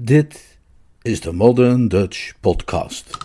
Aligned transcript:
Dit 0.00 0.58
is 1.02 1.20
de 1.20 1.32
Modern 1.32 1.88
Dutch 1.88 2.32
Podcast. 2.40 3.16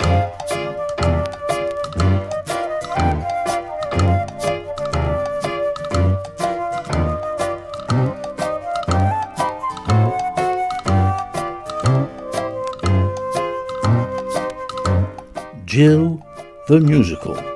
Jill 15.66 16.18
the 16.66 16.80
Musical. 16.80 17.53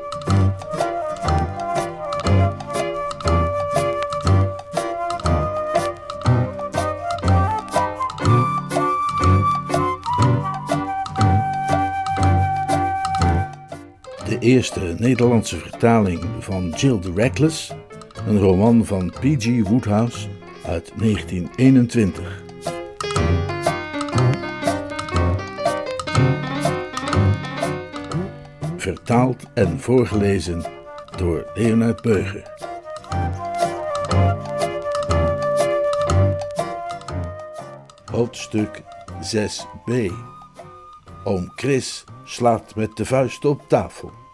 Eerste 14.58 14.96
Nederlandse 14.98 15.58
vertaling 15.58 16.26
van 16.40 16.70
Jill 16.70 17.00
the 17.00 17.12
Reckless, 17.16 17.74
een 18.28 18.40
roman 18.40 18.86
van 18.86 19.10
P.G. 19.10 19.68
Woodhouse 19.68 20.28
uit 20.66 20.92
1921. 20.96 22.44
Vertaald 28.78 29.44
en 29.54 29.80
voorgelezen 29.80 30.64
door 31.18 31.52
Leonard 31.54 32.02
Beuger. 32.02 32.54
Hoofdstuk 38.12 38.82
6b. 39.36 40.12
Oom 41.24 41.52
Chris 41.56 42.04
slaat 42.24 42.76
met 42.76 42.98
de 42.98 43.06
vuist 43.06 43.46
op 43.46 43.62
tafel. 43.68 44.26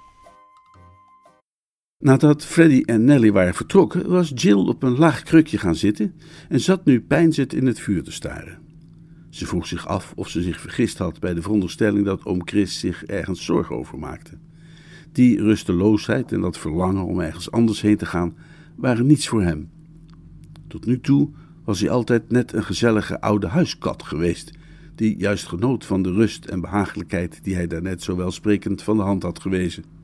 Nadat 2.03 2.45
Freddy 2.45 2.83
en 2.85 3.03
Nelly 3.03 3.31
waren 3.31 3.53
vertrokken, 3.53 4.09
was 4.09 4.31
Jill 4.35 4.67
op 4.67 4.83
een 4.83 4.97
laag 4.97 5.23
krukje 5.23 5.57
gaan 5.57 5.75
zitten 5.75 6.13
en 6.49 6.59
zat 6.59 6.85
nu 6.85 7.01
pijnzend 7.01 7.53
in 7.53 7.65
het 7.65 7.79
vuur 7.79 8.03
te 8.03 8.11
staren. 8.11 8.57
Ze 9.29 9.45
vroeg 9.45 9.67
zich 9.67 9.87
af 9.87 10.13
of 10.15 10.29
ze 10.29 10.41
zich 10.41 10.59
vergist 10.61 10.97
had 10.97 11.19
bij 11.19 11.33
de 11.33 11.41
veronderstelling 11.41 12.05
dat 12.05 12.25
oom 12.25 12.41
Chris 12.45 12.79
zich 12.79 13.05
ergens 13.05 13.45
zorgen 13.45 13.75
over 13.75 13.99
maakte. 13.99 14.37
Die 15.11 15.41
rusteloosheid 15.41 16.31
en 16.31 16.41
dat 16.41 16.57
verlangen 16.57 17.05
om 17.05 17.19
ergens 17.19 17.51
anders 17.51 17.81
heen 17.81 17.97
te 17.97 18.05
gaan 18.05 18.35
waren 18.75 19.05
niets 19.05 19.27
voor 19.27 19.43
hem. 19.43 19.69
Tot 20.67 20.85
nu 20.85 20.99
toe 20.99 21.29
was 21.63 21.79
hij 21.79 21.89
altijd 21.89 22.31
net 22.31 22.53
een 22.53 22.63
gezellige 22.63 23.21
oude 23.21 23.47
huiskat 23.47 24.03
geweest, 24.03 24.51
die 24.95 25.17
juist 25.17 25.47
genoot 25.47 25.85
van 25.85 26.01
de 26.01 26.11
rust 26.11 26.45
en 26.45 26.61
behagelijkheid 26.61 27.39
die 27.43 27.55
hij 27.55 27.67
daarnet 27.67 28.03
zo 28.03 28.15
welsprekend 28.15 28.81
van 28.81 28.97
de 28.97 29.03
hand 29.03 29.23
had 29.23 29.39
gewezen. 29.39 30.01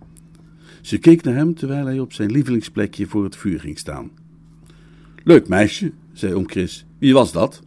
Ze 0.81 0.97
keek 0.97 1.23
naar 1.23 1.35
hem 1.35 1.53
terwijl 1.53 1.85
hij 1.85 1.99
op 1.99 2.13
zijn 2.13 2.31
lievelingsplekje 2.31 3.08
voor 3.08 3.23
het 3.23 3.35
vuur 3.35 3.59
ging 3.59 3.77
staan. 3.77 4.11
Leuk 5.23 5.47
meisje, 5.47 5.91
zei 6.13 6.33
oom 6.33 6.49
Chris. 6.49 6.86
Wie 6.97 7.13
was 7.13 7.31
dat? 7.31 7.61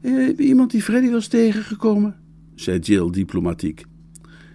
Eh, 0.00 0.38
iemand 0.38 0.70
die 0.70 0.82
Freddy 0.82 1.10
was 1.10 1.26
tegengekomen, 1.26 2.16
zei 2.54 2.78
Jill 2.78 3.10
diplomatiek. 3.10 3.84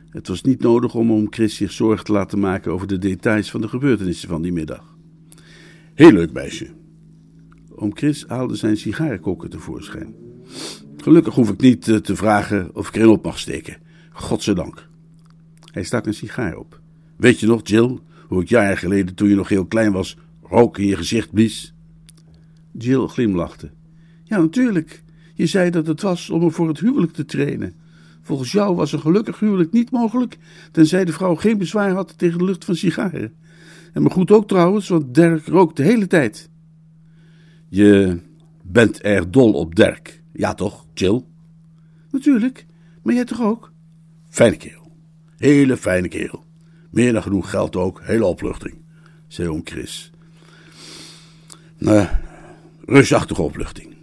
Het 0.10 0.28
was 0.28 0.42
niet 0.42 0.62
nodig 0.62 0.96
om 0.96 1.12
oom 1.12 1.28
Chris 1.30 1.56
zich 1.56 1.72
zorgen 1.72 2.06
te 2.06 2.12
laten 2.12 2.40
maken 2.40 2.72
over 2.72 2.88
de 2.88 2.98
details 2.98 3.52
van 3.52 3.62
de 3.62 3.68
gebeurtenissen 3.68 4.30
van 4.30 4.42
die 4.42 4.54
middag. 4.54 4.96
Heel 5.94 6.12
leuk 6.12 6.32
meisje. 6.32 6.68
Oom 7.76 7.96
Chris 7.96 8.26
haalde 8.28 8.56
zijn 8.56 8.78
sigarenkoker 8.78 9.50
tevoorschijn. 9.50 10.16
Gelukkig 10.98 11.34
hoef 11.34 11.50
ik 11.50 11.62
niet 11.62 11.88
eh, 11.88 11.96
te 11.96 12.16
vragen 12.16 12.76
of 12.76 12.88
ik 12.88 12.96
erin 12.96 13.08
op 13.08 13.24
mag 13.24 13.40
steken. 13.40 13.78
Godzijdank. 14.12 14.88
Hij 15.72 15.84
stak 15.84 16.06
een 16.06 16.14
sigaar 16.14 16.56
op. 16.58 16.80
Weet 17.16 17.40
je 17.40 17.48
nog, 17.48 17.62
Jill, 17.64 18.00
hoe 18.28 18.42
ik 18.42 18.50
jaren 18.50 18.78
geleden, 18.78 19.16
toen 19.16 19.30
je 19.30 19.36
nog 19.36 19.50
heel 19.50 19.66
klein 19.66 19.92
was, 19.92 20.18
rook 20.42 20.78
in 20.78 20.88
je 20.88 20.96
gezicht 20.96 21.32
blies? 21.32 21.74
Jill 22.72 23.08
glimlachte. 23.08 23.72
Ja, 24.24 24.38
natuurlijk. 24.38 25.04
Je 25.34 25.46
zei 25.46 25.70
dat 25.70 25.88
het 25.88 26.02
was 26.02 26.30
om 26.30 26.40
me 26.40 26.52
voor 26.52 26.68
het 26.68 26.80
huwelijk 26.80 27.14
te 27.14 27.26
trainen. 27.26 27.74
Volgens 28.22 28.52
jou 28.52 28.76
was 28.76 28.92
een 28.92 29.00
gelukkig 29.00 29.40
huwelijk 29.40 29.72
niet 29.72 29.92
mogelijk, 29.92 30.38
tenzij 30.72 31.06
de 31.06 31.12
vrouw 31.12 31.36
geen 31.36 31.58
bezwaar 31.58 31.92
had 31.92 32.18
tegen 32.18 32.38
de 32.38 32.44
lucht 32.44 32.66
van 32.66 32.76
sigaren. 32.76 33.34
En 33.94 34.04
me 34.04 34.10
goed 34.10 34.32
ook 34.32 34.48
trouwens, 34.48 34.88
want 34.88 35.14
Dirk 35.14 35.46
rookt 35.46 35.78
de 35.78 35.84
hele 35.84 36.08
tijd. 36.08 36.50
Je 37.68 38.20
bent 38.64 39.02
erg 39.02 39.30
dol 39.30 39.54
op 39.54 39.76
Dirk, 39.76 40.22
ja 40.34 40.54
toch, 40.54 40.86
Jill? 40.94 41.24
Natuurlijk, 42.12 42.66
maar 43.04 43.14
jij 43.14 43.26
toch 43.26 43.42
ook? 43.42 43.72
Fijne 44.30 44.56
kerel. 44.56 44.92
Hele 45.38 45.78
fijne 45.78 46.08
kerel. 46.08 46.45
Meer 46.96 47.14
dan 47.14 47.22
genoeg 47.22 47.50
geld 47.50 47.76
ook, 47.76 48.02
hele 48.04 48.26
opluchting, 48.26 48.76
zei 49.28 49.48
oom 49.48 49.62
Chris. 49.64 50.12
Nou, 51.78 52.08
reusachtige 52.86 53.42
opluchting. 53.42 53.96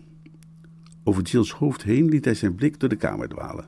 Over 1.04 1.22
Jill's 1.22 1.50
hoofd 1.50 1.82
heen 1.82 2.08
liet 2.08 2.25
hij 2.25 2.34
zijn 2.34 2.54
blik 2.54 2.81
door 2.81 2.88
de 2.88 2.97
kamer 2.97 3.28
dwalen. 3.28 3.64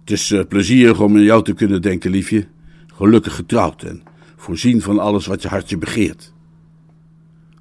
Het 0.00 0.10
is 0.10 0.30
uh, 0.30 0.44
plezierig 0.48 1.00
om 1.00 1.16
aan 1.16 1.22
jou 1.22 1.44
te 1.44 1.52
kunnen 1.52 1.82
denken, 1.82 2.10
liefje. 2.10 2.46
Gelukkig 2.86 3.34
getrouwd 3.34 3.82
en 3.82 4.02
voorzien 4.36 4.82
van 4.82 4.98
alles 4.98 5.26
wat 5.26 5.42
je 5.42 5.48
hartje 5.48 5.78
begeert. 5.78 6.32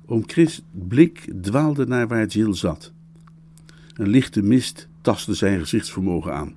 Oom 0.06 0.24
Chris' 0.26 0.62
blik 0.72 1.28
dwaalde 1.42 1.86
naar 1.86 2.08
waar 2.08 2.26
Jill 2.26 2.54
zat. 2.54 2.94
Een 3.94 4.08
lichte 4.08 4.42
mist 4.42 4.88
tastte 5.02 5.34
zijn 5.34 5.60
gezichtsvermogen 5.60 6.34
aan. 6.34 6.54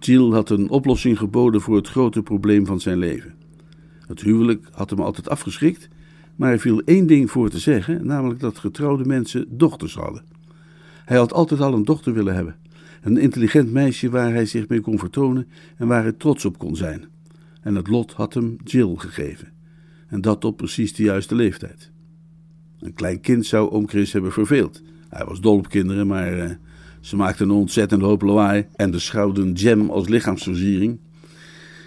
Jill 0.00 0.30
had 0.30 0.50
een 0.50 0.70
oplossing 0.70 1.18
geboden 1.18 1.60
voor 1.60 1.76
het 1.76 1.88
grote 1.88 2.22
probleem 2.22 2.66
van 2.66 2.80
zijn 2.80 2.98
leven. 2.98 3.34
Het 4.06 4.20
huwelijk 4.20 4.68
had 4.72 4.90
hem 4.90 5.00
altijd 5.00 5.28
afgeschrikt, 5.28 5.88
maar 6.36 6.52
er 6.52 6.58
viel 6.58 6.82
één 6.84 7.06
ding 7.06 7.30
voor 7.30 7.50
te 7.50 7.58
zeggen, 7.58 8.06
namelijk 8.06 8.40
dat 8.40 8.58
getrouwde 8.58 9.04
mensen 9.04 9.46
dochters 9.48 9.94
hadden. 9.94 10.24
Hij 11.04 11.16
had 11.16 11.32
altijd 11.32 11.60
al 11.60 11.74
een 11.74 11.84
dochter 11.84 12.12
willen 12.12 12.34
hebben, 12.34 12.56
een 13.02 13.16
intelligent 13.16 13.72
meisje 13.72 14.10
waar 14.10 14.32
hij 14.32 14.46
zich 14.46 14.68
mee 14.68 14.80
kon 14.80 14.98
vertonen 14.98 15.48
en 15.76 15.86
waar 15.86 16.02
hij 16.02 16.12
trots 16.12 16.44
op 16.44 16.58
kon 16.58 16.76
zijn. 16.76 17.04
En 17.60 17.74
het 17.74 17.88
lot 17.88 18.12
had 18.12 18.34
hem 18.34 18.56
Jill 18.64 18.94
gegeven, 18.96 19.48
en 20.06 20.20
dat 20.20 20.44
op 20.44 20.56
precies 20.56 20.94
de 20.94 21.02
juiste 21.02 21.34
leeftijd. 21.34 21.90
Een 22.78 22.94
klein 22.94 23.20
kind 23.20 23.46
zou 23.46 23.70
oom 23.70 23.88
Chris 23.88 24.12
hebben 24.12 24.32
verveeld. 24.32 24.82
Hij 25.08 25.24
was 25.24 25.40
dol 25.40 25.56
op 25.56 25.68
kinderen, 25.68 26.06
maar 26.06 26.38
uh, 26.38 26.50
ze 27.00 27.16
maakten 27.16 27.48
een 27.48 27.54
ontzettend 27.54 28.02
hoop 28.02 28.22
lawaai 28.22 28.66
en 28.76 28.90
beschouwden 28.90 29.52
jam 29.52 29.90
als 29.90 30.08
lichaamsversiering. 30.08 30.98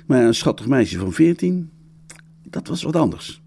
Maar 0.05 0.23
een 0.23 0.35
schattig 0.35 0.67
meisje 0.67 0.97
van 0.97 1.13
veertien, 1.13 1.69
dat 2.49 2.67
was 2.67 2.83
wat 2.83 2.95
anders. 2.95 3.41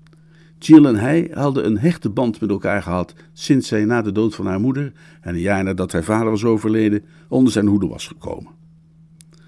Jill 0.59 0.85
en 0.85 0.97
hij 0.97 1.31
hadden 1.33 1.67
een 1.67 1.79
hechte 1.79 2.11
band 2.11 2.41
met 2.41 2.51
elkaar 2.51 2.83
gehad 2.83 3.15
sinds 3.33 3.69
zij 3.69 3.85
na 3.85 4.03
de 4.03 4.13
dood 4.13 4.35
van 4.35 4.47
haar 4.47 4.61
moeder 4.61 4.93
en 5.21 5.35
een 5.35 5.41
jaar 5.41 5.65
nadat 5.65 5.93
haar 5.93 6.05
vader 6.05 6.31
was 6.31 6.45
overleden 6.45 7.05
onder 7.29 7.53
zijn 7.53 7.67
hoede 7.67 7.87
was 7.87 8.07
gekomen. 8.07 8.53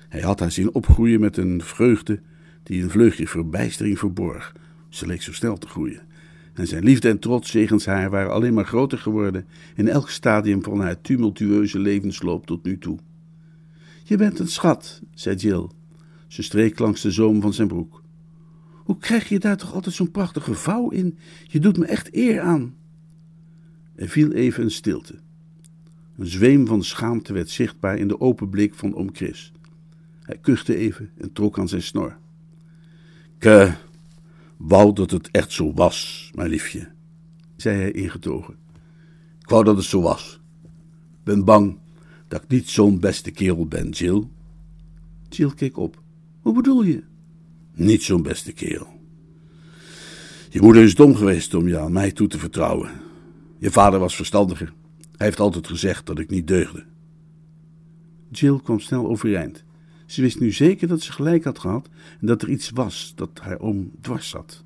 Hij 0.08 0.20
had 0.20 0.40
haar 0.40 0.50
zien 0.50 0.74
opgroeien 0.74 1.20
met 1.20 1.36
een 1.36 1.62
vreugde 1.62 2.20
die 2.62 2.82
een 2.82 2.90
vleugje 2.90 3.28
verbijstering 3.28 3.98
verborg. 3.98 4.54
Ze 4.88 5.06
leek 5.06 5.22
zo 5.22 5.32
snel 5.32 5.58
te 5.58 5.66
groeien. 5.66 6.00
En 6.58 6.66
zijn 6.66 6.84
liefde 6.84 7.08
en 7.08 7.18
trots 7.18 7.52
jegens 7.52 7.86
haar 7.86 8.10
waren 8.10 8.32
alleen 8.32 8.54
maar 8.54 8.66
groter 8.66 8.98
geworden 8.98 9.46
in 9.76 9.88
elk 9.88 10.08
stadium 10.08 10.62
van 10.62 10.80
haar 10.80 11.00
tumultueuze 11.00 11.78
levensloop 11.78 12.46
tot 12.46 12.64
nu 12.64 12.78
toe. 12.78 12.98
Je 14.04 14.16
bent 14.16 14.38
een 14.38 14.48
schat, 14.48 15.02
zei 15.14 15.36
Jill. 15.36 15.68
Ze 16.26 16.42
streek 16.42 16.78
langs 16.78 17.00
de 17.00 17.10
zoom 17.10 17.40
van 17.40 17.52
zijn 17.52 17.68
broek. 17.68 18.02
Hoe 18.84 18.98
krijg 18.98 19.28
je 19.28 19.38
daar 19.38 19.56
toch 19.56 19.74
altijd 19.74 19.94
zo'n 19.94 20.10
prachtige 20.10 20.54
vouw 20.54 20.88
in? 20.88 21.18
Je 21.46 21.58
doet 21.58 21.78
me 21.78 21.86
echt 21.86 22.14
eer 22.14 22.40
aan. 22.40 22.74
Er 23.94 24.08
viel 24.08 24.32
even 24.32 24.64
een 24.64 24.70
stilte. 24.70 25.14
Een 26.16 26.26
zweem 26.26 26.66
van 26.66 26.84
schaamte 26.84 27.32
werd 27.32 27.50
zichtbaar 27.50 27.98
in 27.98 28.08
de 28.08 28.20
open 28.20 28.48
blik 28.48 28.74
van 28.74 28.94
oom 28.94 29.08
Chris. 29.12 29.52
Hij 30.22 30.38
kuchte 30.38 30.76
even 30.76 31.10
en 31.16 31.32
trok 31.32 31.58
aan 31.58 31.68
zijn 31.68 31.82
snor. 31.82 32.16
Uh, 33.38 33.74
wou 34.58 34.92
dat 34.92 35.10
het 35.10 35.30
echt 35.30 35.52
zo 35.52 35.72
was, 35.72 36.30
mijn 36.34 36.50
liefje, 36.50 36.88
zei 37.56 37.76
hij 37.76 37.90
ingetogen. 37.90 38.54
Ik 39.40 39.48
wou 39.48 39.64
dat 39.64 39.76
het 39.76 39.84
zo 39.84 40.00
was. 40.00 40.40
Ben 41.24 41.44
bang 41.44 41.78
dat 42.28 42.42
ik 42.42 42.48
niet 42.48 42.68
zo'n 42.68 43.00
beste 43.00 43.30
kerel 43.30 43.66
ben, 43.66 43.88
Jill. 43.90 44.28
Jill 45.28 45.54
keek 45.54 45.76
op. 45.76 46.02
Hoe 46.40 46.54
bedoel 46.54 46.82
je? 46.82 47.02
Niet 47.74 48.02
zo'n 48.02 48.22
beste 48.22 48.52
kerel. 48.52 49.00
Je 50.50 50.60
moeder 50.60 50.82
is 50.82 50.94
dom 50.94 51.14
geweest 51.14 51.54
om 51.54 51.68
je 51.68 51.78
aan 51.78 51.92
mij 51.92 52.12
toe 52.12 52.28
te 52.28 52.38
vertrouwen. 52.38 52.90
Je 53.58 53.70
vader 53.70 54.00
was 54.00 54.16
verstandiger. 54.16 54.72
Hij 55.16 55.26
heeft 55.26 55.40
altijd 55.40 55.66
gezegd 55.66 56.06
dat 56.06 56.18
ik 56.18 56.30
niet 56.30 56.46
deugde. 56.46 56.84
Jill 58.30 58.60
kwam 58.62 58.80
snel 58.80 59.08
overeind. 59.08 59.64
Ze 60.08 60.20
wist 60.20 60.40
nu 60.40 60.52
zeker 60.52 60.88
dat 60.88 61.00
ze 61.00 61.12
gelijk 61.12 61.44
had 61.44 61.58
gehad 61.58 61.88
en 62.20 62.26
dat 62.26 62.42
er 62.42 62.48
iets 62.48 62.70
was 62.70 63.12
dat 63.14 63.30
haar 63.42 63.58
oom 63.58 63.90
dwars 64.00 64.28
zat. 64.28 64.64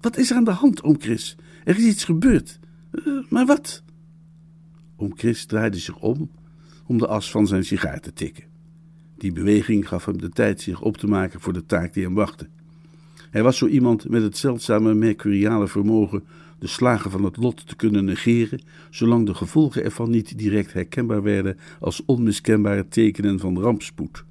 Wat 0.00 0.16
is 0.16 0.30
er 0.30 0.36
aan 0.36 0.44
de 0.44 0.50
hand, 0.50 0.82
oom 0.82 1.00
Chris? 1.00 1.36
Er 1.64 1.76
is 1.76 1.84
iets 1.84 2.04
gebeurd. 2.04 2.58
Uh, 2.92 3.24
maar 3.28 3.46
wat? 3.46 3.82
Oom 4.96 5.12
Chris 5.16 5.44
draaide 5.44 5.78
zich 5.78 5.98
om, 5.98 6.30
om 6.86 6.98
de 6.98 7.06
as 7.06 7.30
van 7.30 7.46
zijn 7.46 7.64
sigaar 7.64 8.00
te 8.00 8.12
tikken. 8.12 8.44
Die 9.16 9.32
beweging 9.32 9.88
gaf 9.88 10.04
hem 10.04 10.18
de 10.18 10.28
tijd 10.28 10.60
zich 10.60 10.80
op 10.80 10.96
te 10.96 11.06
maken 11.06 11.40
voor 11.40 11.52
de 11.52 11.66
taak 11.66 11.94
die 11.94 12.04
hem 12.04 12.14
wachtte. 12.14 12.48
Hij 13.30 13.42
was 13.42 13.56
zo 13.58 13.66
iemand 13.66 14.08
met 14.08 14.22
het 14.22 14.36
zeldzame 14.36 14.94
mercuriale 14.94 15.68
vermogen 15.68 16.24
de 16.58 16.66
slagen 16.66 17.10
van 17.10 17.24
het 17.24 17.36
lot 17.36 17.68
te 17.68 17.76
kunnen 17.76 18.04
negeren, 18.04 18.62
zolang 18.90 19.26
de 19.26 19.34
gevolgen 19.34 19.84
ervan 19.84 20.10
niet 20.10 20.38
direct 20.38 20.72
herkenbaar 20.72 21.22
werden 21.22 21.56
als 21.80 22.04
onmiskenbare 22.04 22.88
tekenen 22.88 23.38
van 23.38 23.60
rampspoed. 23.60 24.24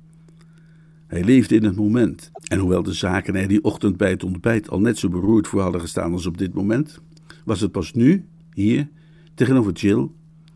Hij 1.10 1.24
leefde 1.24 1.56
in 1.56 1.64
het 1.64 1.76
moment, 1.76 2.32
en 2.48 2.60
hoewel 2.60 2.84
de 2.84 2.94
zaken 2.94 3.36
er 3.36 3.48
die 3.48 3.64
ochtend 3.64 3.98
bij 3.98 4.10
het 4.10 4.24
ontbijt 4.24 4.70
al 4.70 4.80
net 4.80 4.98
zo 4.98 5.10
beroerd 5.10 5.48
voor 5.48 5.62
hadden 5.62 5.82
gestaan 5.82 6.14
als 6.14 6.26
op 6.26 6.38
dit 6.38 6.54
moment, 6.54 7.02
was 7.46 7.62
het 7.62 7.72
pas 7.72 7.94
nu, 7.94 8.26
hier, 8.54 8.88
tegenover 9.34 9.72
Jill, 9.72 10.10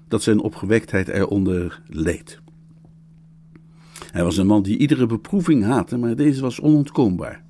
dat 0.07 0.23
zijn 0.23 0.39
opgewektheid 0.39 1.07
eronder 1.07 1.81
leed. 1.87 2.41
Hij 4.11 4.23
was 4.23 4.37
een 4.37 4.47
man 4.47 4.63
die 4.63 4.77
iedere 4.77 5.05
beproeving 5.05 5.63
haatte, 5.63 5.97
maar 5.97 6.15
deze 6.15 6.41
was 6.41 6.59
onontkoombaar. 6.59 7.43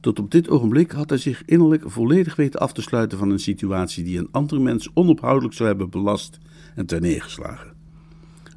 Tot 0.00 0.18
op 0.18 0.30
dit 0.30 0.48
ogenblik 0.48 0.90
had 0.90 1.08
hij 1.08 1.18
zich 1.18 1.42
innerlijk 1.44 1.90
volledig 1.90 2.36
weten 2.36 2.60
af 2.60 2.72
te 2.72 2.82
sluiten 2.82 3.18
van 3.18 3.30
een 3.30 3.38
situatie 3.38 4.04
die 4.04 4.18
een 4.18 4.28
ander 4.30 4.60
mens 4.60 4.90
onophoudelijk 4.94 5.54
zou 5.54 5.68
hebben 5.68 5.90
belast 5.90 6.38
en 6.74 6.86
terneergeslagen. 6.86 7.77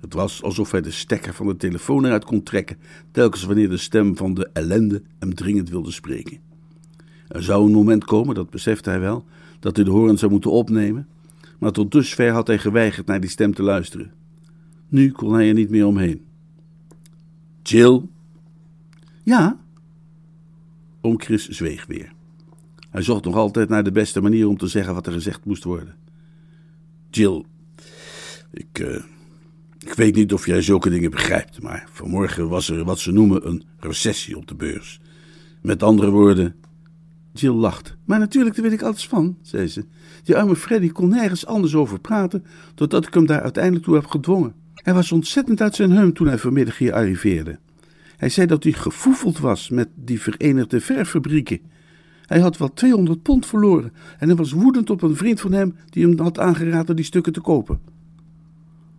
Het 0.02 0.14
was 0.14 0.44
alsof 0.44 0.72
hij 0.72 0.82
de 0.82 0.92
stekker 0.92 1.34
van 1.34 1.48
de 1.48 1.58
telefoon 1.58 2.06
eruit 2.06 2.26
kon 2.26 2.44
trekken, 2.44 2.78
telkens 3.12 3.44
wanneer 3.44 3.70
de 3.70 3.78
stem 3.78 4.18
van 4.18 4.34
de 4.34 4.50
ellende 4.54 5.02
hem 5.20 5.36
dringend 5.36 5.70
wilde 5.70 5.92
spreken. 5.92 6.38
Er 7.28 7.44
zou 7.44 7.66
een 7.66 7.72
moment 7.72 8.06
komen, 8.06 8.36
dat 8.36 8.50
besefte 8.50 8.90
hij 8.90 9.00
wel, 9.00 9.26
dat 9.60 9.76
hij 9.76 9.86
de 9.86 9.92
hoorn 9.92 10.18
zou 10.18 10.32
moeten 10.32 10.52
opnemen, 10.52 11.08
maar 11.60 11.72
tot 11.72 11.92
dusver 11.92 12.32
had 12.32 12.48
hij 12.48 12.58
geweigerd 12.58 13.06
naar 13.06 13.20
die 13.20 13.30
stem 13.30 13.54
te 13.54 13.64
luisteren. 13.64 14.14
Nu 14.88 15.12
kon 15.12 15.34
hij 15.34 15.48
er 15.48 15.54
niet 15.54 15.70
meer 15.70 15.86
omheen. 15.86 16.26
Jill? 17.64 18.02
Ja? 19.24 19.60
Oom 21.02 21.22
Chris 21.22 21.48
zweeg 21.48 21.86
weer. 21.86 22.12
Hij 22.90 23.02
zocht 23.02 23.24
nog 23.24 23.36
altijd 23.36 23.70
naar 23.70 23.84
de 23.84 23.92
beste 23.92 24.22
manier 24.22 24.48
om 24.48 24.58
te 24.58 24.68
zeggen 24.68 24.94
wat 24.94 25.08
er 25.08 25.14
gezegd 25.14 25.46
moest 25.46 25.64
worden. 25.64 25.96
Jill, 27.10 27.46
ik, 28.52 28.80
uh, 28.80 29.04
ik 29.86 29.94
weet 29.94 30.16
niet 30.16 30.34
of 30.34 30.46
jij 30.46 30.62
zulke 30.62 30.90
dingen 30.90 31.12
begrijpt, 31.12 31.62
maar 31.62 31.88
vanmorgen 31.92 32.50
was 32.50 32.70
er 32.70 32.84
wat 32.84 33.00
ze 33.00 33.12
noemen 33.12 33.48
een 33.48 33.64
recessie 33.80 34.38
op 34.38 34.48
de 34.48 34.56
beurs. 34.56 35.00
Met 35.62 35.84
andere 35.84 36.10
woorden. 36.10 36.56
Jill 37.34 37.54
lacht. 37.54 37.98
Maar 38.06 38.20
natuurlijk, 38.20 38.56
daar 38.56 38.64
weet 38.64 38.74
ik 38.74 38.82
alles 38.82 39.08
van, 39.08 39.38
zei 39.42 39.68
ze. 39.68 39.86
Die 40.24 40.38
arme 40.38 40.56
Freddy 40.56 40.90
kon 40.90 41.10
nergens 41.10 41.46
anders 41.46 41.76
over 41.76 42.00
praten, 42.00 42.46
totdat 42.76 43.08
ik 43.08 43.14
hem 43.14 43.26
daar 43.26 43.42
uiteindelijk 43.42 43.86
toe 43.86 43.96
heb 43.96 44.06
gedwongen. 44.06 44.54
Hij 44.76 44.94
was 44.94 45.12
ontzettend 45.12 45.62
uit 45.62 45.76
zijn 45.76 45.92
heum 45.92 46.14
toen 46.14 46.28
hij 46.28 46.38
vanmiddag 46.38 46.78
hier 46.78 46.94
arriveerde. 46.94 47.60
Hij 48.18 48.30
zei 48.30 48.48
dat 48.48 48.64
hij 48.64 48.74
gefoefeld 48.74 49.40
was 49.40 49.70
met 49.70 49.90
die 49.96 50.22
Verenigde 50.22 50.82
Verffabrieken. 50.82 51.60
Hij 52.26 52.40
had 52.40 52.58
wel 52.58 52.74
200 52.74 53.22
pond 53.22 53.46
verloren 53.46 53.94
en 54.20 54.28
hij 54.28 54.38
was 54.38 54.52
woedend 54.52 54.90
op 54.90 55.02
een 55.02 55.16
vriend 55.16 55.42
van 55.42 55.52
hem 55.52 55.76
die 55.90 56.08
hem 56.08 56.20
had 56.20 56.40
aangeraden 56.40 56.96
die 56.96 57.06
stukken 57.06 57.34
te 57.34 57.42
kopen. 57.42 57.80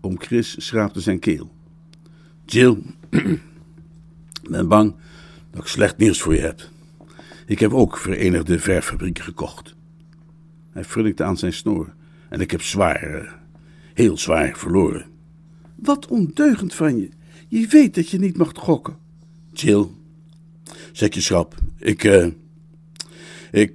Oom 0.05 0.21
Chris 0.21 0.67
schraapte 0.67 1.01
zijn 1.01 1.19
keel. 1.19 1.53
Jill, 2.45 2.79
ben 4.51 4.69
bang 4.69 4.95
dat 5.51 5.61
ik 5.61 5.67
slecht 5.67 5.97
nieuws 5.99 6.21
voor 6.21 6.35
je 6.35 6.41
heb. 6.41 6.69
Ik 7.47 7.59
heb 7.59 7.73
ook 7.73 7.97
Verenigde 7.97 8.59
Verffabrieken 8.59 9.25
gekocht. 9.25 9.75
Hij 10.71 10.85
frunnikte 10.85 11.25
aan 11.25 11.37
zijn 11.37 11.53
snor 11.53 11.95
en 12.29 12.41
ik 12.41 12.51
heb 12.51 12.63
zwaar, 12.63 13.03
eh, 13.03 13.33
heel 13.95 14.19
zwaar 14.19 14.59
verloren. 14.59 15.07
Wat 15.75 16.07
ondeugend 16.07 16.75
van 16.75 16.97
je. 16.97 17.09
Je 17.49 17.67
weet 17.67 17.95
dat 17.95 18.09
je 18.09 18.19
niet 18.19 18.37
mag 18.37 18.51
gokken. 18.55 18.97
Jill, 19.53 19.87
zeg 20.93 21.15
je 21.15 21.21
schrap. 21.21 21.55
Ik, 21.79 22.05
eh. 22.05 22.27
ik, 23.51 23.73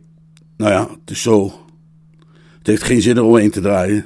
nou 0.58 0.72
ja, 0.72 0.90
het 0.90 1.10
is 1.10 1.22
zo. 1.22 1.52
Het 2.58 2.68
heeft 2.68 2.84
geen 2.84 3.02
zin 3.02 3.18
er 3.18 3.24
omheen 3.24 3.52
te 3.52 3.62
draaien. 3.62 4.06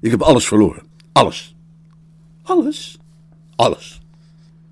Ik 0.00 0.10
heb 0.10 0.22
alles 0.22 0.46
verloren. 0.46 0.91
Alles. 1.12 1.56
Alles? 2.42 2.98
Alles. 3.56 4.00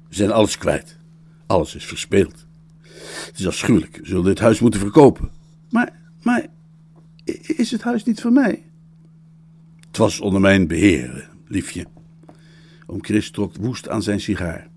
We 0.09 0.15
zijn 0.15 0.31
alles 0.31 0.59
kwijt. 0.59 0.99
Alles 1.47 1.75
is 1.75 1.85
verspeeld. 1.85 2.47
Het 3.27 3.39
is 3.39 3.47
afschuwelijk. 3.47 3.97
We 3.97 4.07
zullen 4.07 4.25
dit 4.25 4.39
huis 4.39 4.61
moeten 4.61 4.81
verkopen. 4.81 5.31
Maar, 5.71 6.01
maar, 6.23 6.47
is 7.43 7.71
het 7.71 7.83
huis 7.83 8.05
niet 8.05 8.21
van 8.21 8.33
mij? 8.33 8.65
Het 9.87 9.97
was 9.97 10.21
onder 10.21 10.41
mijn 10.41 10.67
beheer, 10.67 11.31
liefje. 11.47 11.87
Oom 12.87 13.05
Chris 13.05 13.31
trok 13.31 13.57
woest 13.57 13.89
aan 13.89 14.03
zijn 14.03 14.21
sigaar. 14.21 14.69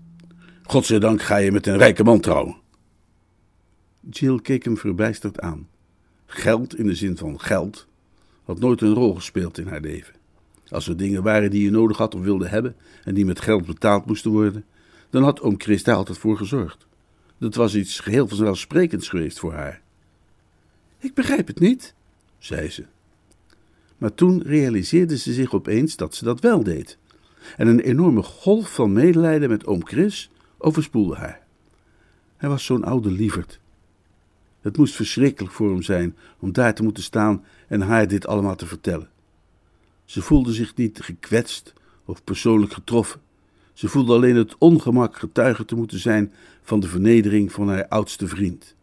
Godzijdank 0.62 1.22
ga 1.22 1.36
je 1.36 1.52
met 1.52 1.66
een 1.66 1.76
rijke 1.76 2.04
man 2.04 2.20
trouwen. 2.20 2.56
Jill 4.10 4.40
keek 4.40 4.64
hem 4.64 4.76
verbijsterd 4.76 5.40
aan. 5.40 5.68
Geld, 6.26 6.78
in 6.78 6.86
de 6.86 6.94
zin 6.94 7.16
van 7.16 7.40
geld, 7.40 7.86
had 8.44 8.58
nooit 8.58 8.80
een 8.80 8.94
rol 8.94 9.14
gespeeld 9.14 9.58
in 9.58 9.66
haar 9.66 9.80
leven. 9.80 10.14
Als 10.68 10.88
er 10.88 10.96
dingen 10.96 11.22
waren 11.22 11.50
die 11.50 11.62
je 11.62 11.70
nodig 11.70 11.96
had 11.96 12.14
of 12.14 12.20
wilde 12.20 12.48
hebben 12.48 12.76
en 13.04 13.14
die 13.14 13.24
met 13.24 13.40
geld 13.40 13.66
betaald 13.66 14.06
moesten 14.06 14.30
worden, 14.30 14.64
dan 15.10 15.22
had 15.22 15.40
oom 15.40 15.54
Chris 15.60 15.82
daar 15.82 15.96
altijd 15.96 16.18
voor 16.18 16.36
gezorgd. 16.36 16.86
Dat 17.38 17.54
was 17.54 17.74
iets 17.74 18.00
geheel 18.00 18.28
vanzelfsprekends 18.28 19.08
geweest 19.08 19.38
voor 19.38 19.52
haar. 19.52 19.82
Ik 20.98 21.14
begrijp 21.14 21.46
het 21.46 21.60
niet, 21.60 21.94
zei 22.38 22.70
ze. 22.70 22.84
Maar 23.98 24.14
toen 24.14 24.42
realiseerde 24.42 25.18
ze 25.18 25.32
zich 25.32 25.54
opeens 25.54 25.96
dat 25.96 26.14
ze 26.14 26.24
dat 26.24 26.40
wel 26.40 26.62
deed. 26.62 26.98
En 27.56 27.66
een 27.66 27.80
enorme 27.80 28.22
golf 28.22 28.74
van 28.74 28.92
medelijden 28.92 29.48
met 29.48 29.66
oom 29.66 29.86
Chris 29.86 30.30
overspoelde 30.58 31.14
haar. 31.14 31.40
Hij 32.36 32.48
was 32.48 32.64
zo'n 32.64 32.84
oude 32.84 33.10
lieverd. 33.10 33.60
Het 34.60 34.76
moest 34.76 34.94
verschrikkelijk 34.94 35.54
voor 35.54 35.70
hem 35.70 35.82
zijn 35.82 36.16
om 36.38 36.52
daar 36.52 36.74
te 36.74 36.82
moeten 36.82 37.02
staan 37.02 37.44
en 37.68 37.80
haar 37.80 38.08
dit 38.08 38.26
allemaal 38.26 38.56
te 38.56 38.66
vertellen. 38.66 39.08
Ze 40.04 40.22
voelde 40.22 40.52
zich 40.52 40.76
niet 40.76 41.00
gekwetst 41.00 41.72
of 42.04 42.24
persoonlijk 42.24 42.72
getroffen. 42.72 43.20
Ze 43.72 43.88
voelde 43.88 44.12
alleen 44.12 44.36
het 44.36 44.54
ongemak 44.58 45.16
getuige 45.16 45.64
te 45.64 45.74
moeten 45.74 45.98
zijn 45.98 46.32
van 46.62 46.80
de 46.80 46.88
vernedering 46.88 47.52
van 47.52 47.68
haar 47.68 47.88
oudste 47.88 48.28
vriend. 48.28 48.74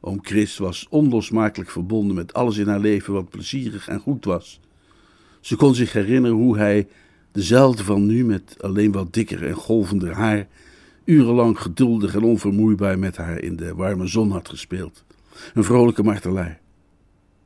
Oom 0.00 0.18
Chris 0.22 0.58
was 0.58 0.86
onlosmakelijk 0.90 1.70
verbonden 1.70 2.16
met 2.16 2.32
alles 2.32 2.56
in 2.56 2.68
haar 2.68 2.80
leven 2.80 3.12
wat 3.12 3.28
plezierig 3.28 3.88
en 3.88 4.00
goed 4.00 4.24
was. 4.24 4.60
Ze 5.40 5.56
kon 5.56 5.74
zich 5.74 5.92
herinneren 5.92 6.36
hoe 6.36 6.58
hij, 6.58 6.88
dezelfde 7.32 7.84
van 7.84 8.06
nu 8.06 8.24
met 8.24 8.56
alleen 8.60 8.92
wat 8.92 9.12
dikker 9.12 9.46
en 9.46 9.54
golvender 9.54 10.12
haar, 10.12 10.46
urenlang 11.04 11.60
geduldig 11.60 12.14
en 12.14 12.22
onvermoeibaar 12.22 12.98
met 12.98 13.16
haar 13.16 13.38
in 13.38 13.56
de 13.56 13.74
warme 13.74 14.06
zon 14.06 14.30
had 14.30 14.48
gespeeld. 14.48 15.04
Een 15.54 15.64
vrolijke 15.64 16.02
martelaar. 16.02 16.60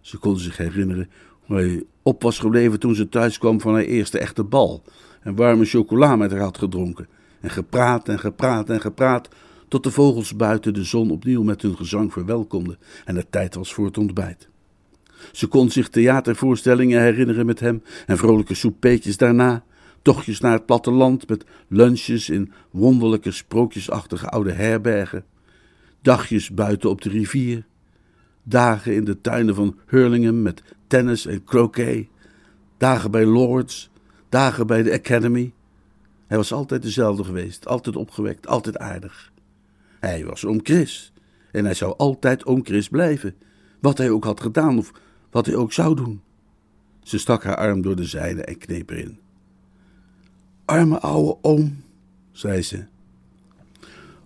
Ze 0.00 0.18
kon 0.18 0.38
zich 0.38 0.56
herinneren 0.56 1.10
op 2.02 2.22
was 2.22 2.38
gebleven 2.38 2.78
toen 2.78 2.94
ze 2.94 3.08
thuis 3.08 3.38
kwam 3.38 3.60
van 3.60 3.72
haar 3.72 3.82
eerste 3.82 4.18
echte 4.18 4.44
bal 4.44 4.82
en 5.20 5.34
warme 5.34 5.64
chocola 5.64 6.16
met 6.16 6.30
haar 6.30 6.40
had 6.40 6.58
gedronken. 6.58 7.08
En 7.40 7.50
gepraat 7.50 8.08
en 8.08 8.18
gepraat 8.18 8.70
en 8.70 8.80
gepraat 8.80 9.28
tot 9.68 9.82
de 9.84 9.90
vogels 9.90 10.36
buiten 10.36 10.74
de 10.74 10.84
zon 10.84 11.10
opnieuw 11.10 11.42
met 11.42 11.62
hun 11.62 11.76
gezang 11.76 12.12
verwelkomden 12.12 12.78
en 13.04 13.16
het 13.16 13.32
tijd 13.32 13.54
was 13.54 13.74
voor 13.74 13.86
het 13.86 13.98
ontbijt. 13.98 14.48
Ze 15.32 15.46
kon 15.46 15.70
zich 15.70 15.88
theatervoorstellingen 15.88 17.02
herinneren 17.02 17.46
met 17.46 17.60
hem 17.60 17.82
en 18.06 18.18
vrolijke 18.18 18.54
soupeetjes 18.54 19.16
daarna, 19.16 19.64
tochtjes 20.02 20.40
naar 20.40 20.52
het 20.52 20.66
platteland 20.66 21.28
met 21.28 21.44
lunches 21.68 22.28
in 22.28 22.52
wonderlijke 22.70 23.30
sprookjesachtige 23.30 24.28
oude 24.28 24.52
herbergen, 24.52 25.24
dagjes 26.00 26.50
buiten 26.50 26.90
op 26.90 27.00
de 27.00 27.08
rivier, 27.08 27.64
dagen 28.42 28.94
in 28.94 29.04
de 29.04 29.20
tuinen 29.20 29.54
van 29.54 29.76
Hurlingham 29.86 30.42
met 30.42 30.62
tennis 30.92 31.26
en 31.26 31.44
croquet, 31.44 32.06
dagen 32.76 33.10
bij 33.10 33.24
Lords, 33.24 33.90
dagen 34.28 34.66
bij 34.66 34.82
de 34.82 34.92
Academy. 34.92 35.52
Hij 36.26 36.36
was 36.36 36.52
altijd 36.52 36.82
dezelfde 36.82 37.24
geweest, 37.24 37.66
altijd 37.66 37.96
opgewekt, 37.96 38.46
altijd 38.46 38.78
aardig. 38.78 39.32
Hij 40.00 40.24
was 40.24 40.44
oom 40.44 40.60
Chris 40.62 41.12
en 41.52 41.64
hij 41.64 41.74
zou 41.74 41.94
altijd 41.96 42.46
oom 42.46 42.64
Chris 42.64 42.88
blijven, 42.88 43.34
wat 43.80 43.98
hij 43.98 44.10
ook 44.10 44.24
had 44.24 44.40
gedaan 44.40 44.78
of 44.78 44.92
wat 45.30 45.46
hij 45.46 45.54
ook 45.54 45.72
zou 45.72 45.94
doen. 45.96 46.22
Ze 47.02 47.18
stak 47.18 47.44
haar 47.44 47.56
arm 47.56 47.82
door 47.82 47.96
de 47.96 48.04
zijde 48.04 48.44
en 48.44 48.58
kneep 48.58 48.90
erin. 48.90 49.18
Arme 50.64 50.98
oude 50.98 51.36
oom, 51.42 51.84
zei 52.32 52.62
ze. 52.62 52.84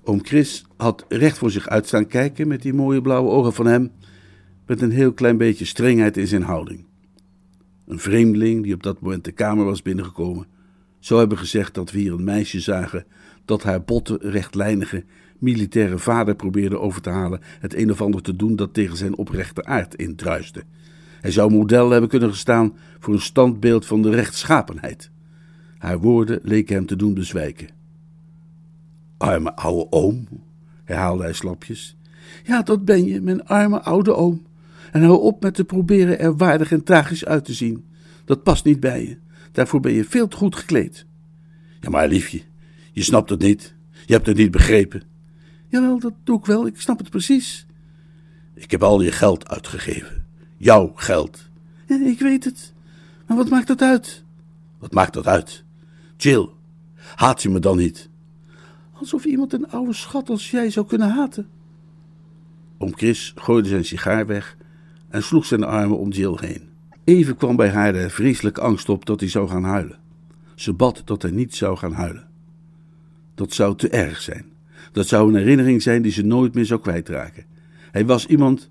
Oom 0.04 0.24
Chris 0.24 0.64
had 0.76 1.04
recht 1.08 1.38
voor 1.38 1.50
zich 1.50 1.68
uit 1.68 1.86
staan 1.86 2.06
kijken 2.06 2.48
met 2.48 2.62
die 2.62 2.74
mooie 2.74 3.00
blauwe 3.00 3.30
ogen 3.30 3.52
van 3.52 3.66
hem, 3.66 3.92
met 4.66 4.80
een 4.80 4.90
heel 4.90 5.12
klein 5.12 5.36
beetje 5.36 5.64
strengheid 5.64 6.16
in 6.16 6.26
zijn 6.26 6.42
houding. 6.42 6.84
Een 7.86 7.98
vreemdeling 7.98 8.62
die 8.62 8.74
op 8.74 8.82
dat 8.82 9.00
moment 9.00 9.24
de 9.24 9.32
kamer 9.32 9.64
was 9.64 9.82
binnengekomen, 9.82 10.46
zou 10.98 11.20
hebben 11.20 11.38
gezegd 11.38 11.74
dat 11.74 11.90
we 11.90 11.98
hier 11.98 12.12
een 12.12 12.24
meisje 12.24 12.60
zagen 12.60 13.06
dat 13.44 13.62
haar 13.62 13.82
botte, 13.82 14.18
rechtlijnige, 14.20 15.04
militaire 15.38 15.98
vader 15.98 16.36
probeerde 16.36 16.78
over 16.78 17.02
te 17.02 17.10
halen 17.10 17.40
het 17.60 17.74
een 17.74 17.90
of 17.90 18.00
ander 18.00 18.22
te 18.22 18.36
doen 18.36 18.56
dat 18.56 18.74
tegen 18.74 18.96
zijn 18.96 19.16
oprechte 19.16 19.64
aard 19.64 19.94
indruiste. 19.94 20.62
Hij 21.20 21.30
zou 21.30 21.50
model 21.50 21.90
hebben 21.90 22.10
kunnen 22.10 22.30
gestaan 22.30 22.76
voor 22.98 23.14
een 23.14 23.20
standbeeld 23.20 23.86
van 23.86 24.02
de 24.02 24.10
rechtschapenheid. 24.10 25.10
Haar 25.78 25.98
woorden 25.98 26.40
leken 26.42 26.74
hem 26.74 26.86
te 26.86 26.96
doen 26.96 27.14
bezwijken. 27.14 27.68
Arme 29.16 29.56
oude 29.56 29.92
oom, 29.92 30.28
herhaalde 30.84 31.22
hij 31.22 31.32
slapjes. 31.32 31.96
Ja, 32.44 32.62
dat 32.62 32.84
ben 32.84 33.04
je, 33.04 33.20
mijn 33.20 33.44
arme 33.44 33.82
oude 33.82 34.14
oom. 34.14 34.46
En 34.92 35.02
hou 35.02 35.20
op 35.20 35.42
met 35.42 35.54
te 35.54 35.64
proberen 35.64 36.18
er 36.18 36.36
waardig 36.36 36.72
en 36.72 36.84
tragisch 36.84 37.24
uit 37.24 37.44
te 37.44 37.52
zien. 37.52 37.84
Dat 38.24 38.42
past 38.42 38.64
niet 38.64 38.80
bij 38.80 39.06
je. 39.06 39.16
Daarvoor 39.52 39.80
ben 39.80 39.92
je 39.92 40.04
veel 40.04 40.28
te 40.28 40.36
goed 40.36 40.56
gekleed. 40.56 41.06
Ja, 41.80 41.90
maar 41.90 42.08
liefje, 42.08 42.42
je 42.92 43.02
snapt 43.02 43.30
het 43.30 43.40
niet. 43.40 43.74
Je 44.06 44.12
hebt 44.12 44.26
het 44.26 44.36
niet 44.36 44.50
begrepen. 44.50 45.02
Jawel, 45.68 45.98
dat 45.98 46.12
doe 46.24 46.38
ik 46.38 46.46
wel. 46.46 46.66
Ik 46.66 46.80
snap 46.80 46.98
het 46.98 47.10
precies. 47.10 47.66
Ik 48.54 48.70
heb 48.70 48.82
al 48.82 49.00
je 49.00 49.12
geld 49.12 49.48
uitgegeven. 49.48 50.26
Jouw 50.56 50.92
geld. 50.94 51.48
Ja, 51.86 52.00
ik 52.06 52.18
weet 52.18 52.44
het. 52.44 52.72
Maar 53.26 53.36
wat 53.36 53.48
maakt 53.48 53.66
dat 53.66 53.82
uit? 53.82 54.24
Wat 54.78 54.92
maakt 54.92 55.12
dat 55.12 55.26
uit? 55.26 55.64
Jill, 56.16 56.48
haat 56.94 57.42
je 57.42 57.48
me 57.48 57.58
dan 57.58 57.76
niet? 57.76 58.08
Alsof 58.92 59.24
iemand 59.24 59.52
een 59.52 59.70
oude 59.70 59.92
schat 59.92 60.28
als 60.28 60.50
jij 60.50 60.70
zou 60.70 60.86
kunnen 60.86 61.10
haten. 61.10 61.48
Oom 62.78 62.96
Chris 62.96 63.32
gooide 63.36 63.68
zijn 63.68 63.84
sigaar 63.84 64.26
weg 64.26 64.56
en 65.16 65.22
sloeg 65.22 65.44
zijn 65.44 65.64
armen 65.64 65.98
om 65.98 66.10
Jill 66.10 66.36
heen. 66.40 66.68
Even 67.04 67.36
kwam 67.36 67.56
bij 67.56 67.70
haar 67.70 67.92
de 67.92 68.10
vreselijke 68.10 68.60
angst 68.60 68.88
op 68.88 69.06
dat 69.06 69.20
hij 69.20 69.28
zou 69.28 69.48
gaan 69.48 69.64
huilen. 69.64 69.98
Ze 70.54 70.72
bad 70.72 71.02
dat 71.04 71.22
hij 71.22 71.30
niet 71.30 71.54
zou 71.54 71.76
gaan 71.76 71.92
huilen. 71.92 72.28
Dat 73.34 73.52
zou 73.52 73.76
te 73.76 73.88
erg 73.88 74.20
zijn. 74.20 74.44
Dat 74.92 75.06
zou 75.06 75.28
een 75.28 75.38
herinnering 75.38 75.82
zijn 75.82 76.02
die 76.02 76.12
ze 76.12 76.22
nooit 76.22 76.54
meer 76.54 76.64
zou 76.64 76.80
kwijtraken. 76.80 77.44
Hij 77.90 78.06
was 78.06 78.26
iemand, 78.26 78.70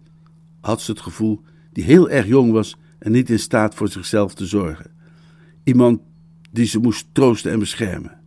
had 0.62 0.82
ze 0.82 0.92
het 0.92 1.02
gevoel, 1.02 1.42
die 1.72 1.84
heel 1.84 2.10
erg 2.10 2.28
jong 2.28 2.52
was 2.52 2.78
en 3.00 3.12
niet 3.12 3.30
in 3.30 3.40
staat 3.40 3.76
voor 3.76 3.88
zichzelf 3.88 4.34
te 4.34 4.46
zorgen. 4.46 4.92
Iemand 5.64 6.02
die 6.52 6.66
ze 6.66 6.80
moest 6.80 7.08
troosten 7.12 7.52
en 7.52 7.60
beschermen. 7.60 8.20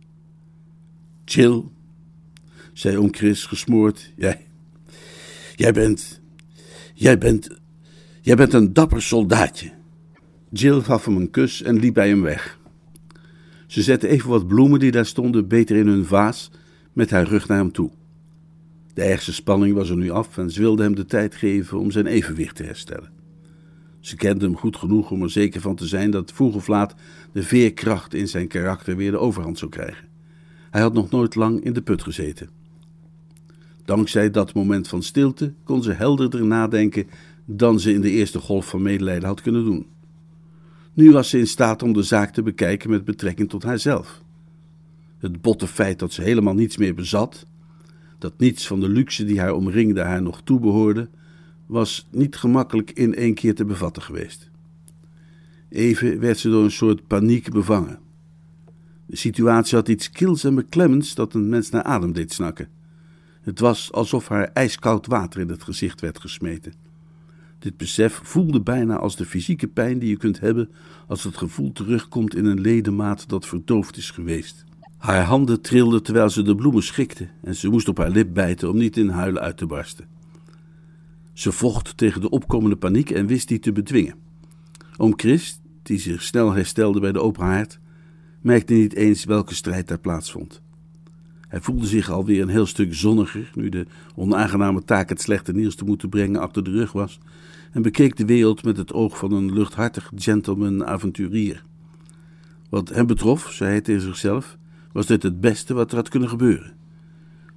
Chill, 1.25 1.63
zei 2.73 2.97
oom 2.97 3.13
Chris 3.13 3.45
gesmoord. 3.45 4.13
Jij, 4.15 4.47
jij 5.55 5.71
bent, 5.71 6.21
jij 6.93 7.17
bent, 7.17 7.59
jij 8.29 8.37
bent 8.37 8.53
een 8.53 8.73
dapper 8.73 9.01
soldaatje. 9.01 9.71
Jill 10.49 10.81
gaf 10.81 11.05
hem 11.05 11.15
een 11.15 11.29
kus 11.29 11.61
en 11.61 11.79
liep 11.79 11.93
bij 11.93 12.07
hem 12.07 12.21
weg. 12.21 12.59
Ze 13.67 13.81
zette 13.81 14.07
even 14.07 14.29
wat 14.29 14.47
bloemen 14.47 14.79
die 14.79 14.91
daar 14.91 15.05
stonden 15.05 15.47
beter 15.47 15.75
in 15.75 15.87
hun 15.87 16.05
vaas 16.05 16.51
met 16.93 17.09
haar 17.09 17.27
rug 17.27 17.47
naar 17.47 17.57
hem 17.57 17.71
toe. 17.71 17.91
De 18.93 19.01
ergste 19.01 19.33
spanning 19.33 19.75
was 19.75 19.89
er 19.89 19.97
nu 19.97 20.09
af 20.09 20.37
en 20.37 20.51
ze 20.51 20.59
wilde 20.59 20.83
hem 20.83 20.95
de 20.95 21.05
tijd 21.05 21.35
geven 21.35 21.79
om 21.79 21.91
zijn 21.91 22.05
evenwicht 22.05 22.55
te 22.55 22.63
herstellen. 22.63 23.11
Ze 23.99 24.15
kende 24.15 24.45
hem 24.45 24.57
goed 24.57 24.77
genoeg 24.77 25.11
om 25.11 25.23
er 25.23 25.31
zeker 25.31 25.61
van 25.61 25.75
te 25.75 25.87
zijn 25.87 26.11
dat 26.11 26.31
vroeg 26.33 26.55
of 26.55 26.67
laat 26.67 26.95
de 27.31 27.43
veerkracht 27.43 28.13
in 28.13 28.27
zijn 28.27 28.47
karakter 28.47 28.95
weer 28.95 29.11
de 29.11 29.17
overhand 29.17 29.57
zou 29.57 29.71
krijgen. 29.71 30.07
Hij 30.69 30.81
had 30.81 30.93
nog 30.93 31.09
nooit 31.09 31.35
lang 31.35 31.63
in 31.63 31.73
de 31.73 31.81
put 31.81 32.03
gezeten. 32.03 32.49
Dankzij 33.89 34.31
dat 34.31 34.53
moment 34.53 34.87
van 34.87 35.03
stilte 35.03 35.53
kon 35.63 35.83
ze 35.83 35.91
helderder 35.91 36.45
nadenken 36.45 37.07
dan 37.51 37.79
ze 37.79 37.93
in 37.93 38.01
de 38.01 38.09
eerste 38.09 38.39
golf 38.39 38.69
van 38.69 38.81
medelijden 38.81 39.27
had 39.27 39.41
kunnen 39.41 39.63
doen. 39.63 39.85
Nu 40.93 41.11
was 41.11 41.29
ze 41.29 41.37
in 41.37 41.47
staat 41.47 41.83
om 41.83 41.93
de 41.93 42.03
zaak 42.03 42.33
te 42.33 42.41
bekijken 42.41 42.89
met 42.89 43.05
betrekking 43.05 43.49
tot 43.49 43.63
haarzelf. 43.63 44.21
Het 45.17 45.41
botte 45.41 45.67
feit 45.67 45.99
dat 45.99 46.13
ze 46.13 46.21
helemaal 46.21 46.53
niets 46.53 46.77
meer 46.77 46.95
bezat, 46.95 47.45
dat 48.17 48.33
niets 48.37 48.67
van 48.67 48.79
de 48.79 48.89
luxe 48.89 49.25
die 49.25 49.39
haar 49.39 49.53
omringde 49.53 50.01
haar 50.01 50.21
nog 50.21 50.41
toebehoorde, 50.43 51.09
was 51.65 52.07
niet 52.11 52.35
gemakkelijk 52.35 52.91
in 52.91 53.15
één 53.15 53.33
keer 53.33 53.55
te 53.55 53.65
bevatten 53.65 54.03
geweest. 54.03 54.49
Even 55.69 56.19
werd 56.19 56.37
ze 56.37 56.49
door 56.49 56.63
een 56.63 56.71
soort 56.71 57.07
paniek 57.07 57.51
bevangen. 57.51 57.99
De 59.05 59.15
situatie 59.15 59.75
had 59.75 59.87
iets 59.87 60.09
kils 60.09 60.43
en 60.43 60.55
beklemmends 60.55 61.15
dat 61.15 61.33
een 61.33 61.49
mens 61.49 61.69
naar 61.69 61.83
adem 61.83 62.11
deed 62.11 62.33
snakken. 62.33 62.67
Het 63.41 63.59
was 63.59 63.91
alsof 63.91 64.27
haar 64.27 64.51
ijskoud 64.53 65.05
water 65.05 65.41
in 65.41 65.49
het 65.49 65.63
gezicht 65.63 66.01
werd 66.01 66.19
gesmeten. 66.19 66.88
Dit 67.59 67.77
besef 67.77 68.19
voelde 68.23 68.61
bijna 68.61 68.97
als 68.97 69.15
de 69.15 69.25
fysieke 69.25 69.67
pijn 69.67 69.99
die 69.99 70.09
je 70.09 70.17
kunt 70.17 70.39
hebben 70.39 70.69
als 71.07 71.23
het 71.23 71.37
gevoel 71.37 71.71
terugkomt 71.71 72.35
in 72.35 72.45
een 72.45 72.61
ledemaat 72.61 73.29
dat 73.29 73.47
verdoofd 73.47 73.97
is 73.97 74.11
geweest. 74.11 74.65
Haar 74.97 75.23
handen 75.23 75.61
trilden 75.61 76.03
terwijl 76.03 76.29
ze 76.29 76.41
de 76.41 76.55
bloemen 76.55 76.83
schikte 76.83 77.27
en 77.43 77.55
ze 77.55 77.69
moest 77.69 77.87
op 77.87 77.97
haar 77.97 78.09
lip 78.09 78.33
bijten 78.33 78.69
om 78.69 78.77
niet 78.77 78.97
in 78.97 79.09
huilen 79.09 79.41
uit 79.41 79.57
te 79.57 79.65
barsten. 79.65 80.07
Ze 81.33 81.51
vocht 81.51 81.97
tegen 81.97 82.21
de 82.21 82.29
opkomende 82.29 82.75
paniek 82.75 83.09
en 83.09 83.27
wist 83.27 83.47
die 83.47 83.59
te 83.59 83.71
bedwingen. 83.71 84.15
Oom 84.97 85.13
Chris, 85.15 85.59
die 85.83 85.99
zich 85.99 86.21
snel 86.21 86.53
herstelde 86.53 86.99
bij 86.99 87.11
de 87.11 87.21
open 87.21 87.43
haard, 87.43 87.79
merkte 88.41 88.73
niet 88.73 88.95
eens 88.95 89.23
welke 89.23 89.55
strijd 89.55 89.87
daar 89.87 89.99
plaatsvond. 89.99 90.61
Hij 91.49 91.61
voelde 91.61 91.87
zich 91.87 92.09
alweer 92.09 92.41
een 92.41 92.49
heel 92.49 92.65
stuk 92.65 92.93
zonniger, 92.93 93.51
nu 93.53 93.69
de 93.69 93.85
onaangename 94.15 94.83
taak 94.83 95.09
het 95.09 95.21
slechte 95.21 95.53
nieuws 95.53 95.75
te 95.75 95.85
moeten 95.85 96.09
brengen 96.09 96.41
achter 96.41 96.63
de 96.63 96.71
rug 96.71 96.91
was, 96.91 97.19
en 97.71 97.81
bekeek 97.81 98.15
de 98.15 98.25
wereld 98.25 98.63
met 98.63 98.77
het 98.77 98.93
oog 98.93 99.17
van 99.17 99.31
een 99.31 99.53
luchthartig 99.53 100.11
gentleman-avonturier. 100.15 101.63
Wat 102.69 102.89
hem 102.89 103.07
betrof, 103.07 103.51
zei 103.51 103.69
hij 103.69 103.81
tegen 103.81 104.01
zichzelf, 104.01 104.57
was 104.91 105.05
dit 105.05 105.23
het 105.23 105.41
beste 105.41 105.73
wat 105.73 105.91
er 105.91 105.97
had 105.97 106.09
kunnen 106.09 106.29
gebeuren. 106.29 106.73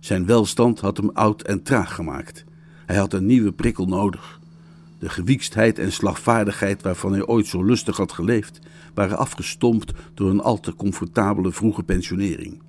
Zijn 0.01 0.27
welstand 0.27 0.81
had 0.81 0.97
hem 0.97 1.11
oud 1.11 1.43
en 1.43 1.63
traag 1.63 1.95
gemaakt. 1.95 2.45
Hij 2.87 2.97
had 2.97 3.13
een 3.13 3.27
nieuwe 3.27 3.53
prikkel 3.53 3.87
nodig. 3.87 4.41
De 4.99 5.09
gewiekstheid 5.09 5.79
en 5.79 5.93
slagvaardigheid 5.93 6.83
waarvan 6.83 7.13
hij 7.13 7.27
ooit 7.27 7.47
zo 7.47 7.65
lustig 7.65 7.97
had 7.97 8.13
geleefd, 8.13 8.59
waren 8.95 9.19
afgestompt 9.19 9.93
door 10.15 10.31
een 10.31 10.41
al 10.41 10.61
te 10.61 10.75
comfortabele 10.75 11.53
vroege 11.53 11.83
pensionering. 11.83 12.61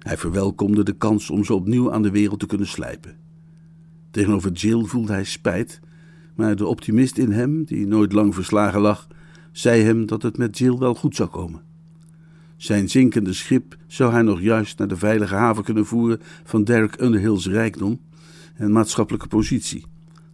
Hij 0.00 0.16
verwelkomde 0.16 0.82
de 0.82 0.96
kans 0.96 1.30
om 1.30 1.44
ze 1.44 1.54
opnieuw 1.54 1.92
aan 1.92 2.02
de 2.02 2.10
wereld 2.10 2.40
te 2.40 2.46
kunnen 2.46 2.66
slijpen. 2.66 3.16
Tegenover 4.10 4.52
Jill 4.52 4.84
voelde 4.84 5.12
hij 5.12 5.24
spijt, 5.24 5.80
maar 6.34 6.56
de 6.56 6.66
optimist 6.66 7.18
in 7.18 7.32
hem, 7.32 7.64
die 7.64 7.86
nooit 7.86 8.12
lang 8.12 8.34
verslagen 8.34 8.80
lag, 8.80 9.08
zei 9.52 9.82
hem 9.82 10.06
dat 10.06 10.22
het 10.22 10.36
met 10.36 10.58
Jill 10.58 10.78
wel 10.78 10.94
goed 10.94 11.16
zou 11.16 11.28
komen. 11.28 11.62
Zijn 12.56 12.88
zinkende 12.88 13.32
schip 13.32 13.76
zou 13.86 14.12
hij 14.12 14.22
nog 14.22 14.40
juist 14.40 14.78
naar 14.78 14.88
de 14.88 14.96
veilige 14.96 15.34
haven 15.34 15.64
kunnen 15.64 15.86
voeren 15.86 16.20
van 16.44 16.64
Derek 16.64 17.00
Underhill's 17.00 17.46
rijkdom 17.46 18.00
en 18.54 18.72
maatschappelijke 18.72 19.28
positie, 19.28 19.84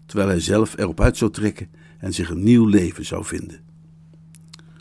terwijl 0.07 0.29
hij 0.29 0.41
zelf 0.41 0.79
erop 0.79 1.01
uit 1.01 1.17
zou 1.17 1.31
trekken 1.31 1.69
en 1.99 2.15
zich 2.15 2.31
een 2.31 2.43
nieuw 2.43 2.67
leven 2.67 3.05
zou 3.07 3.25
vinden. 3.25 3.61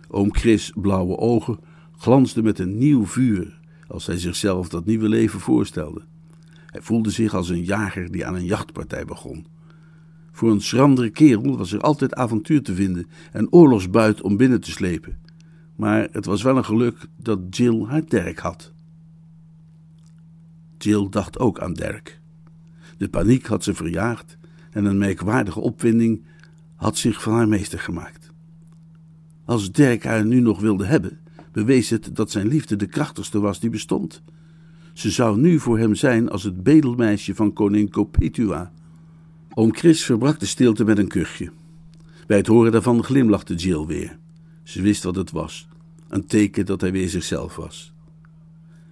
Oom 0.07 0.35
Chris' 0.35 0.71
blauwe 0.75 1.17
ogen 1.17 1.59
glansden 1.97 2.43
met 2.43 2.59
een 2.59 2.77
nieuw 2.77 3.05
vuur 3.05 3.59
als 3.87 4.05
hij 4.05 4.17
zichzelf 4.17 4.69
dat 4.69 4.85
nieuwe 4.85 5.09
leven 5.09 5.39
voorstelde. 5.39 6.01
Hij 6.65 6.81
voelde 6.81 7.09
zich 7.09 7.33
als 7.33 7.49
een 7.49 7.63
jager 7.63 8.11
die 8.11 8.25
aan 8.25 8.35
een 8.35 8.45
jachtpartij 8.45 9.05
begon. 9.05 9.45
Voor 10.31 10.51
een 10.51 10.61
schrandere 10.61 11.09
kerel 11.09 11.57
was 11.57 11.71
er 11.71 11.81
altijd 11.81 12.13
avontuur 12.13 12.61
te 12.61 12.75
vinden 12.75 13.07
en 13.31 13.51
oorlogsbuit 13.51 14.21
om 14.21 14.37
binnen 14.37 14.61
te 14.61 14.71
slepen. 14.71 15.17
Maar 15.75 16.07
het 16.11 16.25
was 16.25 16.41
wel 16.41 16.57
een 16.57 16.65
geluk 16.65 17.07
dat 17.17 17.39
Jill 17.49 17.85
haar 17.85 18.05
Dirk 18.05 18.39
had. 18.39 18.73
Jill 20.77 21.07
dacht 21.09 21.39
ook 21.39 21.59
aan 21.59 21.73
Dirk. 21.73 22.19
De 22.97 23.09
paniek 23.09 23.45
had 23.45 23.63
ze 23.63 23.73
verjaagd 23.73 24.37
en 24.71 24.85
een 24.85 24.97
merkwaardige 24.97 25.59
opwinding 25.59 26.23
had 26.75 26.97
zich 26.97 27.21
van 27.21 27.33
haar 27.33 27.47
meester 27.47 27.79
gemaakt. 27.79 28.31
Als 29.45 29.71
Dirk 29.71 30.03
haar 30.03 30.25
nu 30.25 30.39
nog 30.39 30.59
wilde 30.59 30.85
hebben, 30.85 31.19
bewees 31.55 31.89
het 31.89 32.09
dat 32.13 32.31
zijn 32.31 32.47
liefde 32.47 32.75
de 32.75 32.85
krachtigste 32.85 33.39
was 33.39 33.59
die 33.59 33.69
bestond. 33.69 34.21
Ze 34.93 35.11
zou 35.11 35.37
nu 35.37 35.59
voor 35.59 35.77
hem 35.77 35.95
zijn 35.95 36.29
als 36.29 36.43
het 36.43 36.63
bedelmeisje 36.63 37.35
van 37.35 37.53
koning 37.53 37.91
Cophetua. 37.91 38.71
Oom 39.53 39.75
Chris 39.75 40.05
verbrak 40.05 40.39
de 40.39 40.45
stilte 40.45 40.83
met 40.83 40.97
een 40.97 41.07
kuchje. 41.07 41.51
Bij 42.27 42.37
het 42.37 42.47
horen 42.47 42.71
daarvan 42.71 43.03
glimlachte 43.03 43.53
Jill 43.53 43.85
weer. 43.85 44.17
Ze 44.63 44.81
wist 44.81 45.03
wat 45.03 45.15
het 45.15 45.31
was. 45.31 45.67
Een 46.07 46.25
teken 46.25 46.65
dat 46.65 46.81
hij 46.81 46.91
weer 46.91 47.09
zichzelf 47.09 47.55
was. 47.55 47.93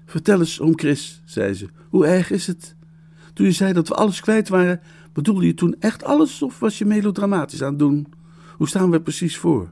Vertel 0.06 0.40
eens, 0.40 0.60
oom 0.60 0.78
Chris, 0.80 1.22
zei 1.26 1.54
ze, 1.54 1.68
hoe 1.90 2.06
erg 2.06 2.32
is 2.32 2.48
het? 2.48 2.76
Toen 3.34 3.46
je 3.46 3.52
zei 3.52 3.74
dat 3.74 3.88
we 3.88 3.94
alles 3.94 4.22
kwijt 4.22 4.50
waren, 4.50 4.82
bedoelde 5.14 5.46
je 5.46 5.54
toen 5.54 5.76
echt 5.80 6.04
alles 6.04 6.42
of 6.42 6.60
was 6.60 6.78
je 6.78 6.86
melodramatisch 6.86 7.64
aan 7.64 7.70
het 7.70 7.80
doen? 7.80 8.08
Hoe 8.58 8.68
staan 8.68 8.90
we 8.90 8.96
er 8.96 9.02
precies 9.02 9.38
voor? 9.38 9.70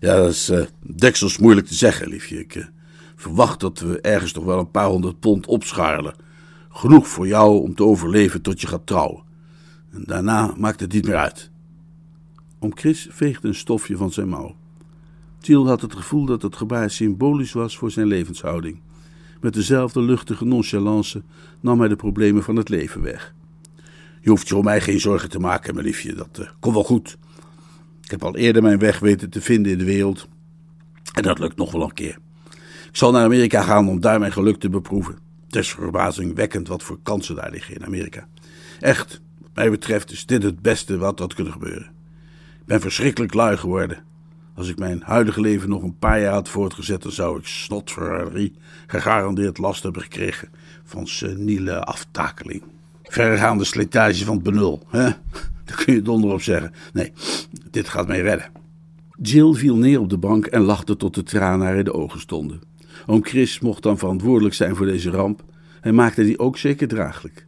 Ja, 0.00 0.16
dat 0.16 0.30
is 0.30 0.50
uh, 0.50 0.64
deksels 0.80 1.38
moeilijk 1.38 1.66
te 1.66 1.74
zeggen, 1.74 2.08
liefje. 2.08 2.38
Ik 2.38 2.54
uh, 2.54 2.64
verwacht 3.16 3.60
dat 3.60 3.78
we 3.78 4.00
ergens 4.00 4.32
toch 4.32 4.44
wel 4.44 4.58
een 4.58 4.70
paar 4.70 4.88
honderd 4.88 5.20
pond 5.20 5.46
opscharrelen. 5.46 6.14
Genoeg 6.68 7.08
voor 7.08 7.26
jou 7.26 7.62
om 7.62 7.74
te 7.74 7.84
overleven 7.84 8.42
tot 8.42 8.60
je 8.60 8.66
gaat 8.66 8.86
trouwen. 8.86 9.22
En 9.90 10.02
daarna 10.04 10.54
maakt 10.56 10.80
het 10.80 10.92
niet 10.92 11.04
meer 11.04 11.16
uit. 11.16 11.50
Om 12.58 12.76
Chris 12.76 13.08
veegde 13.10 13.48
een 13.48 13.54
stofje 13.54 13.96
van 13.96 14.12
zijn 14.12 14.28
mouw. 14.28 14.56
Jill 15.40 15.64
had 15.64 15.80
het 15.80 15.94
gevoel 15.94 16.24
dat 16.24 16.42
het 16.42 16.56
gebaar 16.56 16.90
symbolisch 16.90 17.52
was 17.52 17.76
voor 17.76 17.90
zijn 17.90 18.06
levenshouding. 18.06 18.80
Met 19.40 19.54
dezelfde 19.54 20.02
luchtige 20.02 20.44
nonchalance 20.44 21.22
nam 21.60 21.78
hij 21.78 21.88
de 21.88 21.96
problemen 21.96 22.42
van 22.42 22.56
het 22.56 22.68
leven 22.68 23.02
weg. 23.02 23.34
Je 24.20 24.30
hoeft 24.30 24.48
je 24.48 24.56
om 24.56 24.64
mij 24.64 24.80
geen 24.80 25.00
zorgen 25.00 25.28
te 25.28 25.38
maken, 25.38 25.74
mijn 25.74 25.86
liefje. 25.86 26.14
Dat 26.14 26.38
uh, 26.40 26.48
komt 26.60 26.74
wel 26.74 26.84
goed. 26.84 27.18
Ik 28.08 28.14
heb 28.14 28.24
al 28.24 28.36
eerder 28.36 28.62
mijn 28.62 28.78
weg 28.78 28.98
weten 28.98 29.30
te 29.30 29.40
vinden 29.40 29.72
in 29.72 29.78
de 29.78 29.84
wereld. 29.84 30.28
En 31.14 31.22
dat 31.22 31.38
lukt 31.38 31.56
nog 31.56 31.72
wel 31.72 31.82
een 31.82 31.92
keer. 31.92 32.18
Ik 32.88 32.96
zal 32.96 33.12
naar 33.12 33.24
Amerika 33.24 33.62
gaan 33.62 33.88
om 33.88 34.00
daar 34.00 34.18
mijn 34.18 34.32
geluk 34.32 34.60
te 34.60 34.68
beproeven. 34.68 35.18
Het 35.46 35.56
is 35.56 35.70
verbazingwekkend 35.70 36.68
wat 36.68 36.82
voor 36.82 36.98
kansen 37.02 37.34
daar 37.34 37.50
liggen 37.50 37.74
in 37.74 37.84
Amerika. 37.84 38.26
Echt, 38.80 39.20
wat 39.40 39.50
mij 39.54 39.70
betreft 39.70 40.10
is 40.10 40.26
dit 40.26 40.42
het 40.42 40.62
beste 40.62 40.98
wat 40.98 41.18
had 41.18 41.34
kunnen 41.34 41.52
gebeuren. 41.52 41.90
Ik 42.60 42.66
ben 42.66 42.80
verschrikkelijk 42.80 43.34
lui 43.34 43.56
geworden. 43.56 44.04
Als 44.54 44.68
ik 44.68 44.78
mijn 44.78 45.02
huidige 45.04 45.40
leven 45.40 45.68
nog 45.68 45.82
een 45.82 45.98
paar 45.98 46.20
jaar 46.20 46.32
had 46.32 46.48
voortgezet, 46.48 47.02
dan 47.02 47.12
zou 47.12 47.38
ik 47.38 47.46
snotverraderie 47.46 48.54
gegarandeerd 48.86 49.58
last 49.58 49.82
hebben 49.82 50.02
gekregen 50.02 50.48
van 50.84 51.06
seniele 51.06 51.84
aftakeling. 51.84 52.62
Verregaande 53.02 53.64
slijtage 53.64 54.24
van 54.24 54.34
het 54.34 54.44
benul, 54.44 54.82
hè? 54.88 55.10
Daar 55.68 55.76
kun 55.84 55.94
je 55.94 56.02
donder 56.02 56.32
op 56.32 56.42
zeggen. 56.42 56.72
Nee, 56.92 57.12
dit 57.70 57.88
gaat 57.88 58.06
mij 58.06 58.20
redden. 58.20 58.50
Jill 59.22 59.52
viel 59.52 59.76
neer 59.76 60.00
op 60.00 60.08
de 60.08 60.18
bank 60.18 60.46
en 60.46 60.62
lachte 60.62 60.96
tot 60.96 61.14
de 61.14 61.22
tranen 61.22 61.66
haar 61.66 61.76
in 61.76 61.84
de 61.84 61.94
ogen 61.94 62.20
stonden. 62.20 62.60
Oom 63.06 63.24
Chris 63.24 63.60
mocht 63.60 63.82
dan 63.82 63.98
verantwoordelijk 63.98 64.54
zijn 64.54 64.76
voor 64.76 64.86
deze 64.86 65.10
ramp. 65.10 65.44
Hij 65.80 65.92
maakte 65.92 66.22
die 66.22 66.38
ook 66.38 66.58
zeker 66.58 66.88
draaglijk. 66.88 67.46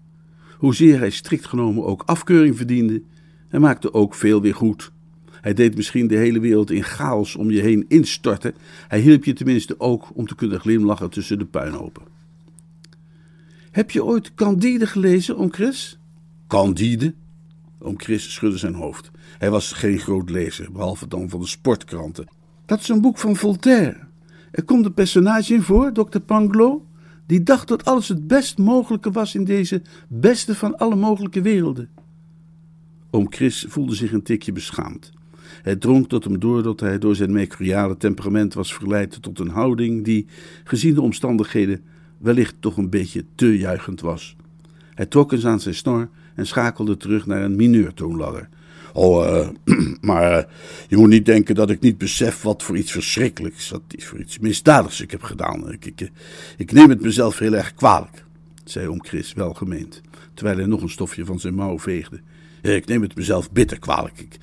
Hoezeer 0.57 0.99
hij 0.99 1.11
strikt 1.11 1.47
genomen 1.47 1.85
ook 1.85 2.03
afkeuring 2.07 2.57
verdiende, 2.57 3.03
hij 3.49 3.61
maakte 3.61 3.95
ook 3.95 4.15
veel 4.15 4.41
weer 4.41 4.55
goed. 4.55 4.93
Hij 5.41 5.55
deed 5.55 5.77
misschien 5.77 6.07
de 6.07 6.17
hele 6.17 6.41
wereld 6.41 6.71
in 6.71 6.83
chaos 6.83 7.37
om 7.37 7.51
je 7.51 7.61
heen 7.61 7.85
instorten. 7.89 8.55
Hij 8.89 9.01
hielp 9.01 9.25
je 9.25 9.33
tenminste 9.33 9.75
ook 9.79 10.09
om 10.15 10.27
te 10.27 10.35
kunnen 10.35 10.61
glimlachen 10.61 11.11
tussen 11.11 11.39
de 11.39 11.45
puinhopen. 11.45 12.03
Heb 13.71 13.91
je 13.91 14.05
ooit 14.05 14.35
Candide 14.35 14.87
gelezen, 14.87 15.37
oom 15.37 15.53
Chris? 15.53 15.99
Candide? 16.47 17.15
Oom 17.83 18.01
Chris 18.01 18.33
schudde 18.33 18.59
zijn 18.59 18.75
hoofd. 18.75 19.11
Hij 19.39 19.51
was 19.51 19.73
geen 19.73 19.99
groot 19.99 20.31
lezer, 20.31 20.73
behalve 20.73 21.09
dan 21.09 21.29
van 21.29 21.41
de 21.41 21.47
sportkranten. 21.47 22.27
Dat 22.67 22.81
is 22.81 22.89
een 22.89 23.01
boek 23.01 23.19
van 23.19 23.37
Voltaire. 23.37 23.97
Er 24.51 24.65
komt 24.65 24.85
een 24.85 24.95
personage 24.95 25.55
in 25.55 25.63
voor, 25.63 25.93
dokter 25.93 26.21
Panglow, 26.21 26.81
die 27.27 27.43
dacht 27.43 27.69
dat 27.69 27.85
alles 27.85 28.09
het 28.09 28.27
best 28.27 28.59
mogelijke 28.59 29.11
was 29.11 29.35
in 29.35 29.45
deze 29.45 29.83
beste 30.09 30.55
van 30.55 30.77
alle 30.77 30.97
mogelijke 30.97 31.41
werelden. 31.41 31.89
Oom 33.11 33.27
Chris 33.33 33.65
voelde 33.69 33.95
zich 33.95 34.13
een 34.13 34.23
tikje 34.23 34.53
beschaamd. 34.53 35.11
Het 35.63 35.81
drong 35.81 36.09
tot 36.09 36.25
hem 36.25 36.39
door 36.39 36.63
dat 36.63 36.81
hij 36.81 36.99
door 36.99 37.17
zijn 37.17 37.33
mercuriale 37.33 37.97
temperament 37.97 38.55
was 38.55 38.75
verleid 38.75 39.23
tot 39.23 39.39
een 39.39 39.49
houding 39.49 40.05
die, 40.05 40.27
gezien 40.65 40.95
de 40.95 41.01
omstandigheden, 41.01 41.83
wellicht 42.19 42.55
toch 42.61 42.77
een 42.77 42.91
beetje 42.91 43.25
te 43.35 43.59
juichend 43.59 44.01
was. 44.01 44.37
Hij 44.95 45.07
trok 45.07 45.33
eens 45.33 45.47
aan 45.47 45.61
zijn 45.61 45.75
snor 45.75 46.09
en 46.41 46.47
schakelde 46.47 46.97
terug 46.97 47.27
naar 47.27 47.43
een 47.43 47.57
mineurtoonladder. 47.57 48.49
Oh, 48.93 49.27
uh, 49.27 49.49
maar 50.11 50.39
uh, 50.39 50.45
je 50.89 50.97
moet 50.97 51.09
niet 51.09 51.27
denken 51.27 51.55
dat 51.55 51.71
ik 51.71 51.81
niet 51.81 51.99
besef 51.99 52.43
wat 52.43 52.63
voor 52.63 52.77
iets 52.77 52.93
verschrikkelijks, 52.93 53.71
wat 53.71 53.83
voor 53.89 54.19
iets 54.19 54.39
misdadigs 54.39 55.01
ik 55.01 55.11
heb 55.11 55.23
gedaan. 55.23 55.73
Ik, 55.73 55.87
ik, 55.87 56.11
ik 56.57 56.73
neem 56.73 56.91
het 56.91 57.01
mezelf 57.01 57.39
heel 57.39 57.55
erg 57.55 57.75
kwalijk, 57.75 58.25
zei 58.65 58.89
oom 58.89 59.05
Chris 59.05 59.33
welgemeend, 59.33 60.01
terwijl 60.35 60.57
hij 60.57 60.67
nog 60.67 60.83
een 60.83 60.91
stofje 60.91 61.25
van 61.25 61.41
zijn 61.41 61.55
mouw 61.55 61.79
veegde. 61.79 62.21
Ik 62.63 62.87
neem 62.87 63.03
het 63.03 63.17
mezelf 63.17 63.51
bitter 63.51 63.79
kwalijk. 63.79 64.39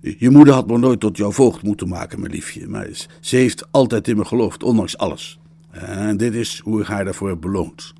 Je 0.00 0.30
moeder 0.30 0.54
had 0.54 0.66
me 0.66 0.78
nooit 0.78 1.00
tot 1.00 1.16
jouw 1.16 1.32
voogd 1.32 1.62
moeten 1.62 1.88
maken, 1.88 2.20
mijn 2.20 2.32
liefje. 2.32 2.68
Maar 2.68 2.88
ze 3.20 3.36
heeft 3.36 3.72
altijd 3.72 4.08
in 4.08 4.16
me 4.16 4.24
geloofd, 4.24 4.62
ondanks 4.62 4.98
alles. 4.98 5.38
En 5.70 6.16
dit 6.16 6.34
is 6.34 6.60
hoe 6.64 6.80
ik 6.80 6.86
haar 6.86 7.04
daarvoor 7.04 7.28
heb 7.28 7.40
beloond. 7.40 7.92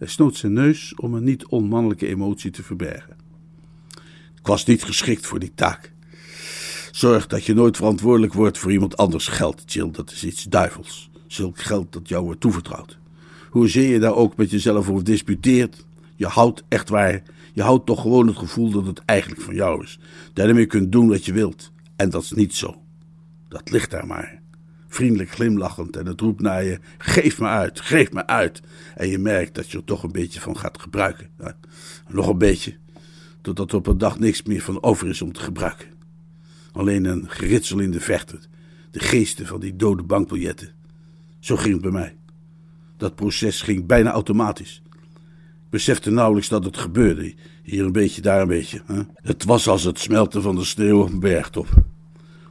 Hij 0.00 0.08
snoot 0.08 0.36
zijn 0.36 0.52
neus 0.52 0.94
om 0.94 1.14
een 1.14 1.24
niet 1.24 1.46
onmannelijke 1.46 2.06
emotie 2.06 2.50
te 2.50 2.62
verbergen. 2.62 3.16
Ik 4.38 4.46
was 4.46 4.64
niet 4.64 4.84
geschikt 4.84 5.26
voor 5.26 5.38
die 5.38 5.52
taak. 5.54 5.92
Zorg 6.90 7.26
dat 7.26 7.44
je 7.44 7.54
nooit 7.54 7.76
verantwoordelijk 7.76 8.32
wordt 8.32 8.58
voor 8.58 8.72
iemand 8.72 8.96
anders 8.96 9.26
geld, 9.26 9.72
Jill. 9.72 9.90
Dat 9.90 10.10
is 10.10 10.24
iets 10.24 10.44
duivels. 10.44 11.10
Zulk 11.26 11.58
geld 11.58 11.92
dat 11.92 12.08
jou 12.08 12.24
wordt 12.24 12.40
toevertrouwd. 12.40 12.98
Hoezeer 13.50 13.88
je 13.88 13.98
daar 13.98 14.14
ook 14.14 14.36
met 14.36 14.50
jezelf 14.50 14.88
over 14.88 15.04
disputeert, 15.04 15.86
je 16.16 16.26
houdt 16.26 16.62
echt 16.68 16.88
waar, 16.88 17.22
je 17.52 17.62
houdt 17.62 17.86
toch 17.86 18.00
gewoon 18.00 18.26
het 18.26 18.36
gevoel 18.36 18.70
dat 18.70 18.86
het 18.86 19.02
eigenlijk 19.04 19.40
van 19.40 19.54
jou 19.54 19.82
is. 19.82 19.98
Ermee 20.34 20.66
kunt 20.66 20.92
doen 20.92 21.08
wat 21.08 21.24
je 21.24 21.32
wilt. 21.32 21.72
En 21.96 22.10
dat 22.10 22.22
is 22.22 22.32
niet 22.32 22.54
zo. 22.54 22.82
Dat 23.48 23.70
ligt 23.70 23.90
daar 23.90 24.06
maar. 24.06 24.39
Vriendelijk 24.92 25.30
glimlachend 25.30 25.96
en 25.96 26.06
het 26.06 26.20
roept 26.20 26.40
naar 26.40 26.64
je: 26.64 26.78
geef 26.98 27.40
me 27.40 27.46
uit, 27.46 27.80
geef 27.80 28.12
me 28.12 28.26
uit. 28.26 28.60
En 28.94 29.08
je 29.08 29.18
merkt 29.18 29.54
dat 29.54 29.70
je 29.70 29.78
er 29.78 29.84
toch 29.84 30.02
een 30.02 30.12
beetje 30.12 30.40
van 30.40 30.56
gaat 30.56 30.80
gebruiken. 30.80 31.30
Nog 32.08 32.26
een 32.28 32.38
beetje, 32.38 32.76
totdat 33.40 33.70
er 33.70 33.76
op 33.76 33.86
een 33.86 33.98
dag 33.98 34.18
niks 34.18 34.42
meer 34.42 34.62
van 34.62 34.82
over 34.82 35.08
is 35.08 35.22
om 35.22 35.32
te 35.32 35.40
gebruiken. 35.40 35.86
Alleen 36.72 37.04
een 37.04 37.30
geritsel 37.30 37.78
in 37.78 37.90
de 37.90 38.00
vechten, 38.00 38.40
de 38.90 38.98
geesten 38.98 39.46
van 39.46 39.60
die 39.60 39.76
dode 39.76 40.02
bankbiljetten. 40.02 40.72
Zo 41.38 41.56
ging 41.56 41.72
het 41.72 41.82
bij 41.82 41.90
mij. 41.90 42.16
Dat 42.96 43.14
proces 43.14 43.62
ging 43.62 43.86
bijna 43.86 44.10
automatisch. 44.10 44.82
Ik 45.64 45.70
besefte 45.70 46.10
nauwelijks 46.10 46.48
dat 46.48 46.64
het 46.64 46.76
gebeurde. 46.76 47.34
Hier 47.62 47.84
een 47.84 47.92
beetje, 47.92 48.20
daar 48.20 48.40
een 48.40 48.48
beetje. 48.48 48.82
Hè? 48.86 49.02
Het 49.14 49.44
was 49.44 49.68
als 49.68 49.84
het 49.84 49.98
smelten 49.98 50.42
van 50.42 50.54
de 50.56 50.64
sneeuw 50.64 51.02
op 51.02 51.12
een 51.12 51.20
bergtop. 51.20 51.68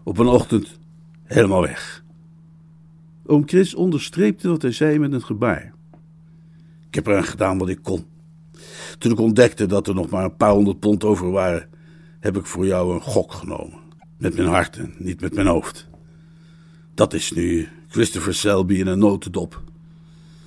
Op 0.04 0.17
een 0.17 0.28
ochtend 0.28 0.80
helemaal 1.23 1.62
weg. 1.62 1.98
Oom 3.30 3.44
Chris 3.46 3.76
onderstreepte 3.76 4.50
wat 4.50 4.62
hij 4.62 4.72
zei 4.72 5.00
met 5.00 5.13
een 5.13 5.22
gebaar. 5.22 5.74
Ik 6.88 6.96
heb 6.96 7.08
eraan 7.08 7.24
gedaan 7.24 7.58
wat 7.58 7.70
ik 7.70 7.80
kon. 7.82 8.06
Toen 8.98 9.12
ik 9.12 9.20
ontdekte 9.20 9.65
dat 9.65 9.88
er 9.88 9.94
nog 9.94 10.10
maar 10.10 10.24
een 10.24 10.36
paar 10.36 10.52
honderd 10.52 10.80
pond 10.80 11.04
over 11.04 11.32
waren, 11.32 11.70
heb 12.20 12.38
ik 12.38 12.46
voor 12.46 12.65
jou 12.65 12.94
een 12.94 13.02
gok 13.02 13.34
genomen. 13.34 13.80
Met 14.18 14.36
mijn 14.36 14.48
hart 14.48 14.78
en 14.78 14.94
niet 14.98 15.22
met 15.22 15.34
mijn 15.34 15.48
hoofd. 15.48 15.88
Dat 16.94 17.13
is 17.13 17.32
nu 17.32 17.68
Christopher 17.88 18.34
Selby 18.34 18.74
in 18.74 18.88
een 18.88 19.00
notendop. 19.00 19.62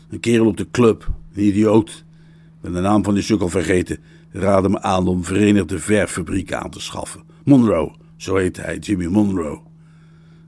Een 0.09 0.21
kerel 0.21 0.47
op 0.47 0.57
de 0.57 0.71
club, 0.71 1.11
een 1.35 1.45
idioot. 1.45 1.89
Ik 1.89 2.61
ben 2.61 2.73
de 2.73 2.81
naam 2.81 3.05
van 3.05 3.15
die 3.15 3.23
sukkel 3.23 3.49
vergeten. 3.49 3.99
Raadde 4.31 4.69
me 4.69 4.81
aan 4.81 5.09
om 5.09 5.25
Verenigde 5.25 5.79
Verffabrieken 5.79 6.61
aan 6.61 6.71
te 6.71 6.81
schaffen. 6.81 7.23
Monroe, 7.45 7.93
zo 8.17 8.37
heette 8.37 8.61
hij, 8.61 8.79
Jimmy 8.79 9.07
Monroe. 9.07 9.61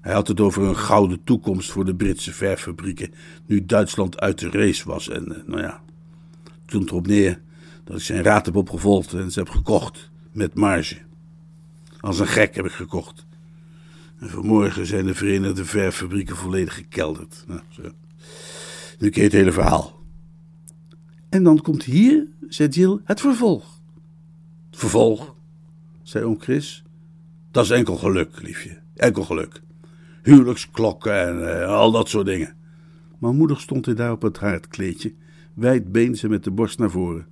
Hij 0.04 0.12
had 0.12 0.28
het 0.28 0.40
over 0.40 0.62
een 0.62 0.76
gouden 0.76 1.24
toekomst 1.24 1.70
voor 1.70 1.84
de 1.84 1.94
Britse 1.94 2.32
verffabrieken, 2.32 3.14
nu 3.46 3.64
Duitsland 3.64 4.20
uit 4.20 4.38
de 4.38 4.50
race 4.50 4.88
was. 4.88 5.08
En, 5.08 5.42
nou 5.46 5.60
ja, 5.60 5.82
toen 6.64 6.82
erop 6.82 7.06
neer 7.06 7.40
dat 7.84 7.96
ik 7.96 8.02
zijn 8.02 8.22
raad 8.22 8.46
heb 8.46 8.56
opgevolgd 8.56 9.12
en 9.12 9.32
ze 9.32 9.38
heb 9.38 9.48
gekocht 9.48 10.10
met 10.32 10.54
marge. 10.54 10.98
Als 12.00 12.18
een 12.18 12.26
gek 12.26 12.54
heb 12.54 12.64
ik 12.64 12.72
gekocht. 12.72 13.26
En 14.18 14.28
vanmorgen 14.30 14.86
zijn 14.86 15.06
de 15.06 15.14
Verenigde 15.14 15.64
Verffabrieken 15.64 16.36
volledig 16.36 16.74
gekelderd. 16.74 17.44
Nou, 17.46 17.60
zo. 17.68 17.82
Nu 18.98 19.10
je 19.12 19.20
het 19.20 19.32
hele 19.32 19.52
verhaal. 19.52 20.02
En 21.28 21.42
dan 21.42 21.60
komt 21.60 21.82
hier, 21.82 22.26
zei 22.48 22.68
Jill, 22.68 22.98
het 23.04 23.20
vervolg. 23.20 23.80
Het 24.70 24.78
vervolg, 24.78 25.34
zei 26.02 26.24
oom 26.24 26.40
Chris. 26.40 26.82
Dat 27.50 27.64
is 27.64 27.70
enkel 27.70 27.96
geluk, 27.96 28.42
liefje. 28.42 28.78
Enkel 28.94 29.24
geluk. 29.24 29.62
Huwelijksklokken 30.24 31.26
en 31.26 31.38
uh, 31.38 31.66
al 31.66 31.90
dat 31.90 32.08
soort 32.08 32.26
dingen. 32.26 32.56
Maar 33.18 33.34
moedig 33.34 33.60
stond 33.60 33.86
hij 33.86 33.94
daar 33.94 34.12
op 34.12 34.22
het 34.22 34.38
haardkleedje, 34.38 35.14
wijdbeen 35.54 36.16
ze 36.16 36.28
met 36.28 36.44
de 36.44 36.50
borst 36.50 36.78
naar 36.78 36.90
voren. 36.90 37.26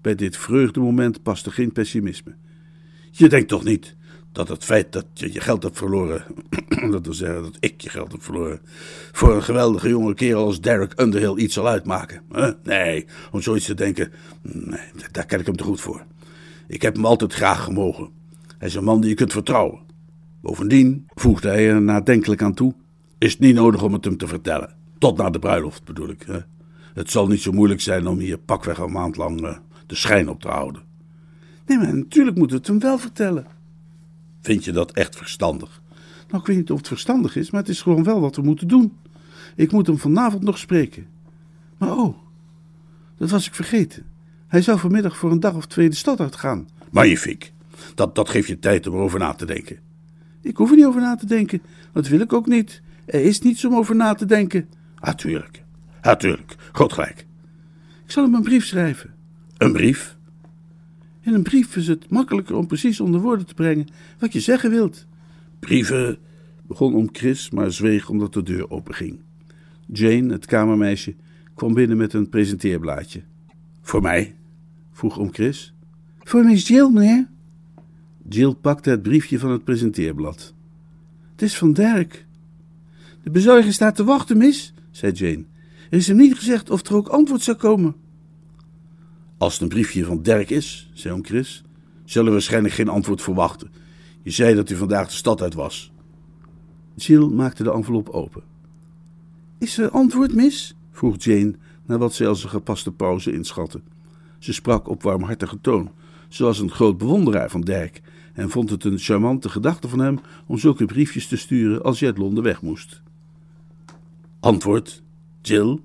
Bij 0.00 0.14
dit 0.14 0.36
vreugdemoment 0.36 1.22
paste 1.22 1.50
geen 1.50 1.72
pessimisme. 1.72 2.34
Je 3.10 3.28
denkt 3.28 3.48
toch 3.48 3.64
niet 3.64 3.96
dat 4.32 4.48
het 4.48 4.64
feit 4.64 4.92
dat 4.92 5.06
je 5.14 5.32
je 5.32 5.40
geld 5.40 5.62
hebt 5.62 5.78
verloren, 5.78 6.24
dat 6.90 7.04
wil 7.04 7.14
zeggen 7.14 7.42
dat 7.42 7.56
ik 7.60 7.80
je 7.80 7.88
geld 7.88 8.12
heb 8.12 8.22
verloren, 8.22 8.60
voor 9.12 9.34
een 9.34 9.42
geweldige 9.42 9.88
jonge 9.88 10.14
kerel 10.14 10.44
als 10.44 10.60
Derek 10.60 11.00
Underhill 11.00 11.36
iets 11.36 11.54
zal 11.54 11.68
uitmaken? 11.68 12.22
Nee, 12.62 13.06
om 13.32 13.42
zoiets 13.42 13.66
te 13.66 13.74
denken, 13.74 14.12
nee, 14.42 14.90
daar 15.10 15.26
ken 15.26 15.40
ik 15.40 15.46
hem 15.46 15.56
te 15.56 15.64
goed 15.64 15.80
voor. 15.80 16.04
Ik 16.66 16.82
heb 16.82 16.94
hem 16.94 17.06
altijd 17.06 17.32
graag 17.32 17.64
gemogen. 17.64 18.08
Hij 18.58 18.68
is 18.68 18.74
een 18.74 18.84
man 18.84 19.00
die 19.00 19.10
je 19.10 19.16
kunt 19.16 19.32
vertrouwen. 19.32 19.91
Bovendien, 20.42 21.06
voegde 21.14 21.48
hij 21.48 21.68
er 21.68 21.82
nadenkelijk 21.82 22.42
aan 22.42 22.54
toe, 22.54 22.74
is 23.18 23.32
het 23.32 23.40
niet 23.40 23.54
nodig 23.54 23.82
om 23.82 23.92
het 23.92 24.04
hem 24.04 24.16
te 24.16 24.26
vertellen. 24.26 24.74
Tot 24.98 25.16
na 25.16 25.30
de 25.30 25.38
bruiloft 25.38 25.84
bedoel 25.84 26.08
ik. 26.08 26.26
Het 26.94 27.10
zal 27.10 27.26
niet 27.26 27.40
zo 27.40 27.52
moeilijk 27.52 27.80
zijn 27.80 28.06
om 28.06 28.18
hier 28.18 28.38
pakweg 28.38 28.78
een 28.78 28.92
maand 28.92 29.16
lang 29.16 29.40
uh, 29.40 29.56
de 29.86 29.94
schijn 29.94 30.28
op 30.28 30.40
te 30.40 30.48
houden. 30.48 30.82
Nee, 31.66 31.78
maar 31.78 31.96
natuurlijk 31.96 32.36
moeten 32.36 32.56
we 32.56 32.62
het 32.62 32.72
hem 32.72 32.80
wel 32.80 32.98
vertellen. 32.98 33.46
Vind 34.40 34.64
je 34.64 34.72
dat 34.72 34.92
echt 34.92 35.16
verstandig? 35.16 35.82
Nou, 36.28 36.40
ik 36.40 36.46
weet 36.46 36.56
niet 36.56 36.70
of 36.70 36.78
het 36.78 36.88
verstandig 36.88 37.36
is, 37.36 37.50
maar 37.50 37.60
het 37.60 37.70
is 37.70 37.82
gewoon 37.82 38.04
wel 38.04 38.20
wat 38.20 38.36
we 38.36 38.42
moeten 38.42 38.68
doen. 38.68 38.96
Ik 39.56 39.72
moet 39.72 39.86
hem 39.86 39.98
vanavond 39.98 40.42
nog 40.42 40.58
spreken. 40.58 41.06
Maar 41.78 41.96
oh, 41.96 42.16
dat 43.16 43.30
was 43.30 43.46
ik 43.46 43.54
vergeten. 43.54 44.04
Hij 44.46 44.62
zou 44.62 44.78
vanmiddag 44.78 45.16
voor 45.16 45.30
een 45.30 45.40
dag 45.40 45.54
of 45.54 45.66
twee 45.66 45.88
de 45.88 45.96
stad 45.96 46.20
uitgaan. 46.20 46.68
Magnifiek. 46.90 47.52
Dat, 47.94 48.14
dat 48.14 48.28
geeft 48.28 48.48
je 48.48 48.58
tijd 48.58 48.86
om 48.86 48.94
erover 48.94 49.18
na 49.18 49.32
te 49.32 49.46
denken. 49.46 49.78
Ik 50.42 50.56
hoef 50.56 50.70
er 50.70 50.76
niet 50.76 50.84
over 50.84 51.00
na 51.00 51.14
te 51.14 51.26
denken. 51.26 51.62
Dat 51.92 52.08
wil 52.08 52.20
ik 52.20 52.32
ook 52.32 52.46
niet. 52.46 52.82
Er 53.04 53.20
is 53.20 53.40
niets 53.40 53.64
om 53.64 53.74
over 53.74 53.96
na 53.96 54.14
te 54.14 54.24
denken. 54.24 54.68
Natuurlijk. 55.00 55.62
Natuurlijk. 56.02 56.54
Groot 56.72 56.92
gelijk. 56.92 57.26
Ik 58.04 58.10
zal 58.10 58.24
hem 58.24 58.34
een 58.34 58.42
brief 58.42 58.66
schrijven. 58.66 59.14
Een 59.56 59.72
brief? 59.72 60.16
In 61.20 61.34
een 61.34 61.42
brief 61.42 61.76
is 61.76 61.86
het 61.86 62.10
makkelijker 62.10 62.56
om 62.56 62.66
precies 62.66 63.00
onder 63.00 63.20
woorden 63.20 63.46
te 63.46 63.54
brengen 63.54 63.86
wat 64.18 64.32
je 64.32 64.40
zeggen 64.40 64.70
wilt. 64.70 65.06
Brieven, 65.58 66.18
begon 66.66 66.94
om 66.94 67.08
Chris, 67.12 67.50
maar 67.50 67.72
zweeg 67.72 68.08
omdat 68.08 68.32
de 68.32 68.42
deur 68.42 68.70
openging. 68.70 69.20
Jane, 69.86 70.32
het 70.32 70.46
kamermeisje, 70.46 71.14
kwam 71.54 71.74
binnen 71.74 71.96
met 71.96 72.12
een 72.12 72.28
presenteerblaadje. 72.28 73.22
Voor 73.80 74.02
mij? 74.02 74.34
vroeg 74.92 75.18
om 75.18 75.32
Chris. 75.32 75.74
Voor 76.18 76.44
Miss 76.44 76.68
Jill, 76.68 76.90
meneer. 76.90 77.28
Jill 78.28 78.54
pakte 78.54 78.90
het 78.90 79.02
briefje 79.02 79.38
van 79.38 79.50
het 79.50 79.64
presenteerblad. 79.64 80.54
Het 81.30 81.42
is 81.42 81.58
van 81.58 81.72
Dirk. 81.72 82.26
De 83.22 83.30
bezorger 83.30 83.72
staat 83.72 83.94
te 83.94 84.04
wachten, 84.04 84.36
mis, 84.36 84.74
zei 84.90 85.12
Jane. 85.12 85.44
Er 85.90 85.98
is 85.98 86.06
hem 86.06 86.16
niet 86.16 86.34
gezegd 86.34 86.70
of 86.70 86.86
er 86.86 86.96
ook 86.96 87.08
antwoord 87.08 87.42
zou 87.42 87.56
komen. 87.56 87.94
Als 89.38 89.52
het 89.52 89.62
een 89.62 89.68
briefje 89.68 90.04
van 90.04 90.22
Dirk 90.22 90.50
is, 90.50 90.90
zei 90.92 91.14
oom 91.14 91.24
Chris, 91.24 91.64
zullen 92.04 92.26
we 92.26 92.32
waarschijnlijk 92.32 92.74
geen 92.74 92.88
antwoord 92.88 93.22
verwachten. 93.22 93.70
Je 94.22 94.30
zei 94.30 94.54
dat 94.54 94.70
u 94.70 94.76
vandaag 94.76 95.08
de 95.08 95.14
stad 95.14 95.42
uit 95.42 95.54
was. 95.54 95.92
Jill 96.94 97.26
maakte 97.26 97.62
de 97.62 97.72
envelop 97.72 98.08
open. 98.08 98.42
Is 99.58 99.78
er 99.78 99.90
antwoord, 99.90 100.34
mis? 100.34 100.76
vroeg 100.90 101.14
Jane, 101.18 101.54
na 101.86 101.98
wat 101.98 102.14
zij 102.14 102.28
als 102.28 102.44
een 102.44 102.50
gepaste 102.50 102.92
pauze 102.92 103.32
inschatte. 103.32 103.80
Ze 104.38 104.52
sprak 104.52 104.88
op 104.88 105.02
warmhartige 105.02 105.60
toon, 105.60 105.90
zoals 106.28 106.58
een 106.58 106.70
groot 106.70 106.98
bewonderaar 106.98 107.50
van 107.50 107.60
Dirk, 107.60 108.00
en 108.32 108.50
vond 108.50 108.70
het 108.70 108.84
een 108.84 108.98
charmante 108.98 109.48
gedachte 109.48 109.88
van 109.88 109.98
hem 109.98 110.18
om 110.46 110.58
zulke 110.58 110.84
briefjes 110.84 111.26
te 111.26 111.36
sturen 111.36 111.82
als 111.82 112.00
hij 112.00 112.08
uit 112.08 112.18
Londen 112.18 112.42
weg 112.42 112.62
moest. 112.62 113.02
Antwoord, 114.40 115.02
Jill? 115.42 115.78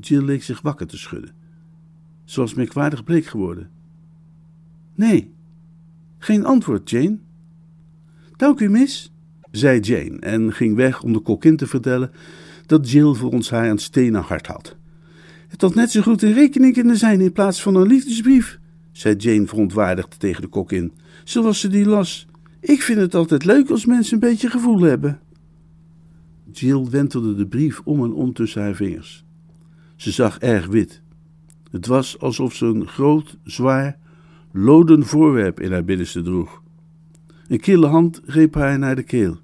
Jill 0.00 0.24
leek 0.24 0.42
zich 0.42 0.60
wakker 0.60 0.86
te 0.86 0.96
schudden. 0.96 1.34
Ze 2.24 2.40
was 2.40 2.54
merkwaardig 2.54 3.04
bleek 3.04 3.26
geworden. 3.26 3.70
Nee, 4.94 5.34
geen 6.18 6.44
antwoord, 6.44 6.90
Jane. 6.90 7.18
Dank 8.36 8.60
u, 8.60 8.68
mis, 8.68 9.12
zei 9.50 9.80
Jane 9.80 10.18
en 10.18 10.52
ging 10.52 10.76
weg 10.76 11.02
om 11.02 11.12
de 11.12 11.18
kokkin 11.18 11.56
te 11.56 11.66
vertellen 11.66 12.10
dat 12.66 12.90
Jill 12.90 13.14
voor 13.14 13.30
ons 13.30 13.50
haar 13.50 13.70
een 13.70 13.78
stenen 13.78 14.22
hart 14.22 14.46
had. 14.46 14.76
Het 15.48 15.60
had 15.60 15.74
net 15.74 15.90
zo 15.90 16.02
goed 16.02 16.22
een 16.22 16.32
rekening 16.32 16.74
kunnen 16.74 16.96
zijn 16.96 17.20
in 17.20 17.32
plaats 17.32 17.62
van 17.62 17.74
een 17.74 17.86
liefdesbrief, 17.86 18.60
zei 18.92 19.16
Jane 19.16 19.46
verontwaardigd 19.46 20.20
tegen 20.20 20.42
de 20.42 20.48
kokkin, 20.48 20.92
zoals 21.24 21.60
ze 21.60 21.68
die 21.68 21.86
las. 21.86 22.26
Ik 22.60 22.82
vind 22.82 22.98
het 23.00 23.14
altijd 23.14 23.44
leuk 23.44 23.70
als 23.70 23.86
mensen 23.86 24.14
een 24.14 24.28
beetje 24.28 24.50
gevoel 24.50 24.80
hebben. 24.80 25.20
Jill 26.52 26.86
wentelde 26.90 27.34
de 27.34 27.46
brief 27.46 27.80
om 27.84 28.04
en 28.04 28.12
om 28.12 28.32
tussen 28.32 28.62
haar 28.62 28.74
vingers. 28.74 29.24
Ze 29.96 30.10
zag 30.10 30.38
erg 30.38 30.66
wit. 30.66 31.02
Het 31.70 31.86
was 31.86 32.18
alsof 32.18 32.54
ze 32.54 32.66
een 32.66 32.86
groot, 32.86 33.38
zwaar, 33.44 33.98
loden 34.52 35.06
voorwerp 35.06 35.60
in 35.60 35.72
haar 35.72 35.84
binnenste 35.84 36.22
droeg. 36.22 36.62
Een 37.48 37.60
kille 37.60 37.86
hand 37.86 38.20
greep 38.26 38.54
haar 38.54 38.78
naar 38.78 38.96
de 38.96 39.02
keel. 39.02 39.36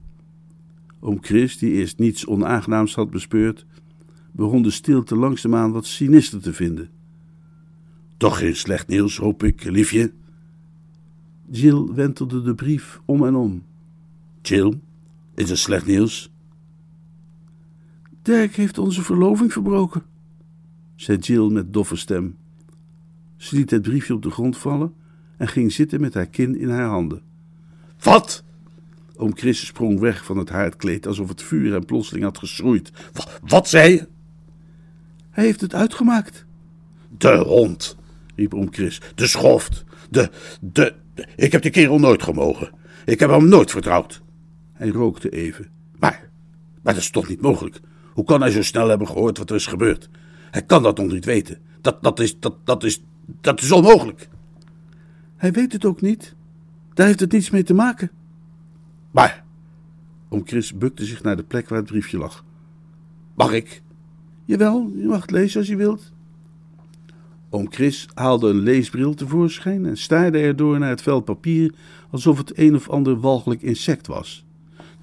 Oom 1.01 1.19
Chris, 1.21 1.59
die 1.59 1.73
eerst 1.73 1.99
niets 1.99 2.27
onaangenaams 2.27 2.95
had 2.95 3.11
bespeurd, 3.11 3.67
begon 4.33 4.63
de 4.63 4.71
stilte 4.71 5.17
langzaamaan 5.17 5.73
wat 5.73 5.87
sinister 5.87 6.41
te 6.41 6.53
vinden. 6.53 6.91
Toch 8.19 8.39
geen 8.39 8.57
slecht 8.57 8.89
nieuws, 8.89 9.17
hoop 9.17 9.43
ik, 9.43 9.65
liefje? 9.65 10.13
Jill 11.51 11.87
wentelde 11.95 12.43
de 12.43 12.55
brief 12.55 13.01
om 13.05 13.27
en 13.27 13.35
om. 13.35 13.65
Jill, 14.43 14.81
is 15.35 15.51
er 15.51 15.59
slecht 15.59 15.87
nieuws? 15.87 16.31
Dirk 18.23 18.55
heeft 18.55 18.79
onze 18.79 19.03
verloving 19.03 19.53
verbroken, 19.53 20.03
zei 20.97 21.19
Jill 21.19 21.51
met 21.51 21.73
doffe 21.73 21.97
stem. 21.97 22.37
Ze 23.37 23.57
liet 23.57 23.71
het 23.71 23.83
briefje 23.83 24.15
op 24.15 24.23
de 24.23 24.31
grond 24.31 24.57
vallen 24.57 24.95
en 25.37 25.49
ging 25.49 25.73
zitten 25.73 26.01
met 26.01 26.15
haar 26.15 26.27
kin 26.27 26.59
in 26.59 26.69
haar 26.69 26.89
handen. 26.89 27.23
Wat? 27.99 28.45
Oom 29.17 29.37
Chris 29.37 29.67
sprong 29.67 30.01
weg 30.01 30.25
van 30.25 30.37
het 30.37 30.49
haardkleed 30.49 31.07
alsof 31.07 31.29
het 31.29 31.43
vuur 31.43 31.73
hem 31.73 31.85
plotseling 31.85 32.25
had 32.25 32.39
geschroeid. 32.39 32.93
Wat 33.43 33.69
zei 33.69 33.93
je? 33.93 34.09
Hij 35.31 35.45
heeft 35.45 35.61
het 35.61 35.75
uitgemaakt. 35.75 36.45
De 37.19 37.37
hond, 37.37 37.97
riep 38.39 38.55
oom 38.55 38.73
Chris. 38.73 39.01
De 39.15 39.27
schoft. 39.27 39.85
De, 40.11 40.31
de, 40.61 40.95
Ik 41.37 41.53
heb 41.53 41.63
de 41.63 41.71
kerel 41.71 41.99
nooit 41.99 42.23
gemogen. 42.23 42.71
Ik 43.05 43.21
heb 43.21 43.31
hem 43.31 43.49
nooit 43.49 43.71
vertrouwd. 43.71 44.23
Hij 44.73 44.89
rookte 44.89 45.29
even. 45.29 45.69
Maar, 45.99 46.31
maar 46.83 46.95
dat 46.95 47.03
is 47.03 47.11
toch 47.11 47.29
niet 47.29 47.41
mogelijk? 47.41 47.81
Hoe 48.13 48.25
kan 48.25 48.41
hij 48.41 48.51
zo 48.51 48.63
snel 48.63 48.89
hebben 48.89 49.07
gehoord 49.07 49.39
wat 49.39 49.51
er 49.51 49.57
is 49.57 49.67
gebeurd? 49.67 50.09
Hij 50.51 50.63
kan 50.63 50.83
dat 50.83 50.99
nog 50.99 51.13
niet 51.13 51.25
weten. 51.25 51.59
Dat, 51.81 52.03
dat, 52.03 52.21
is, 52.21 52.41
dat, 52.41 52.55
dat, 52.65 52.85
is, 52.85 53.03
dat 53.41 53.63
is 53.63 53.73
onmogelijk. 53.73 54.29
Hij 55.37 55.53
weet 55.53 55.73
het 55.73 55.85
ook 55.85 56.01
niet. 56.01 56.35
Daar 56.95 57.07
heeft 57.07 57.21
het 57.21 57.33
niets 57.33 57.51
mee 57.51 57.63
te 57.63 57.75
maken. 57.75 58.11
Maar, 59.11 59.45
oom 60.29 60.43
Chris 60.45 60.75
bukte 60.75 61.05
zich 61.05 61.23
naar 61.23 61.37
de 61.37 61.43
plek 61.43 61.69
waar 61.69 61.79
het 61.79 61.89
briefje 61.89 62.19
lag. 62.19 62.45
Mag 63.35 63.53
ik? 63.53 63.83
Jawel, 64.45 64.93
je 64.97 65.07
mag 65.07 65.21
het 65.21 65.31
lezen 65.31 65.59
als 65.59 65.69
je 65.69 65.77
wilt. 65.77 66.13
Oom 67.51 67.73
Chris 67.73 68.09
haalde 68.15 68.49
een 68.49 68.59
leesbril 68.59 69.15
tevoorschijn 69.15 69.87
en 69.87 69.97
staarde 69.97 70.39
erdoor 70.39 70.79
naar 70.79 70.91
het 70.91 71.03
vel 71.03 71.21
papier 71.21 71.75
alsof 72.11 72.39
het 72.39 72.59
een 72.59 72.75
of 72.75 72.89
ander 72.89 73.21
walgelijk 73.21 73.63
insect 73.63 74.07
was. 74.07 74.45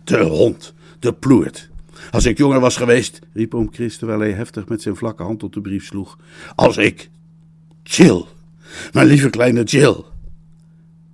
De 0.03 0.23
hond, 0.23 0.73
de 0.99 1.13
ploert. 1.13 1.69
Als 2.12 2.25
ik 2.25 2.38
jonger 2.38 2.60
was 2.60 2.77
geweest, 2.77 3.19
riep 3.34 3.53
oom 3.53 3.73
Chris 3.73 3.97
terwijl 3.97 4.19
hij 4.19 4.31
heftig 4.31 4.67
met 4.67 4.81
zijn 4.81 4.95
vlakke 4.95 5.23
hand 5.23 5.43
op 5.43 5.53
de 5.53 5.62
brief 5.62 5.86
sloeg. 5.86 6.17
Als 6.55 6.77
ik. 6.77 7.10
Jill, 7.84 8.25
mijn 8.93 9.08
lieve 9.08 9.29
kleine 9.29 9.63
Jill. 9.63 10.03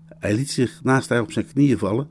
Hij 0.07 0.33
liet 0.33 0.51
zich 0.51 0.79
naast 0.83 1.09
haar 1.09 1.21
op 1.21 1.31
zijn 1.31 1.47
knieën 1.47 1.77
vallen, 1.77 2.07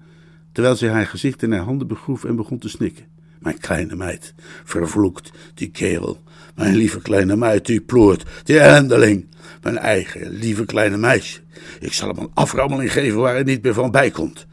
terwijl 0.53 0.77
zij 0.77 0.89
haar 0.89 1.07
gezicht 1.07 1.43
in 1.43 1.53
haar 1.53 1.65
handen 1.65 1.87
begroef 1.87 2.25
en 2.25 2.37
begon 2.37 2.59
te 2.59 2.69
snikken. 2.69 3.05
Mijn 3.41 3.59
kleine 3.59 3.97
meid, 3.97 4.35
vervloekt, 4.65 5.33
die 5.55 5.71
kerel. 5.71 6.23
Mijn 6.55 6.75
lieve 6.75 7.01
kleine 7.01 7.37
meid, 7.37 7.67
die 7.67 7.81
ploert, 7.81 8.25
die 8.45 8.59
ellendeling. 8.59 9.27
Mijn 9.63 9.79
eigen 9.79 10.31
lieve 10.31 10.65
kleine 10.65 10.97
meisje. 10.97 11.41
Ik 11.81 11.93
zal 11.93 12.09
hem 12.09 12.19
een 12.19 12.31
aframmeling 12.35 12.93
geven 12.93 13.21
waar 13.21 13.35
hij 13.35 13.43
niet 13.43 13.63
meer 13.63 13.75
van 13.75 13.91
bij 13.91 14.11
komt. 14.11 14.47